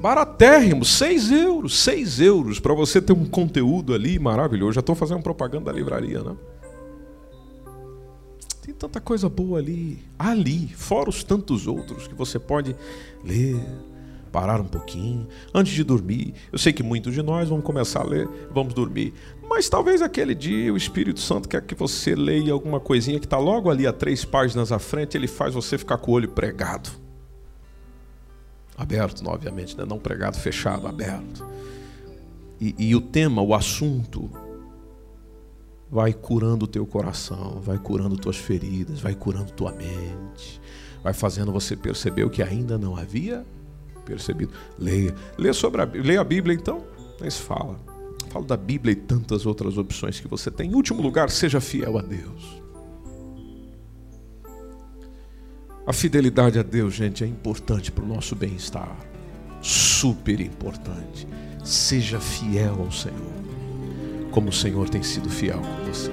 [0.00, 1.78] Baratérrimo, 6 euros.
[1.78, 4.72] 6 euros para você ter um conteúdo ali maravilhoso.
[4.72, 6.34] Já estou fazendo propaganda da livraria, né?
[8.62, 10.04] Tem tanta coisa boa ali.
[10.18, 12.74] Ali, fora os tantos outros que você pode
[13.22, 13.64] ler,
[14.28, 16.34] parar um pouquinho antes de dormir.
[16.52, 19.12] Eu sei que muitos de nós vamos começar a ler, vamos dormir.
[19.48, 23.38] Mas talvez aquele dia o Espírito Santo quer que você leia alguma coisinha que está
[23.38, 26.90] logo ali a três páginas à frente, ele faz você ficar com o olho pregado.
[28.76, 29.84] Aberto, obviamente, né?
[29.84, 31.44] não pregado, fechado, aberto.
[32.60, 34.30] E, e o tema, o assunto,
[35.90, 40.60] vai curando o teu coração, vai curando tuas feridas, vai curando tua mente,
[41.02, 43.44] vai fazendo você perceber o que ainda não havia
[44.08, 44.52] percebido.
[44.78, 46.82] Leia, leia sobre a, leia a Bíblia então,
[47.20, 47.78] mas fala.
[48.30, 50.70] Fala da Bíblia e tantas outras opções que você tem.
[50.70, 52.62] Em último lugar, seja fiel a Deus.
[55.86, 58.94] A fidelidade a Deus, gente, é importante para o nosso bem-estar.
[59.62, 61.26] Super importante.
[61.64, 63.32] Seja fiel ao Senhor,
[64.30, 66.12] como o Senhor tem sido fiel com você.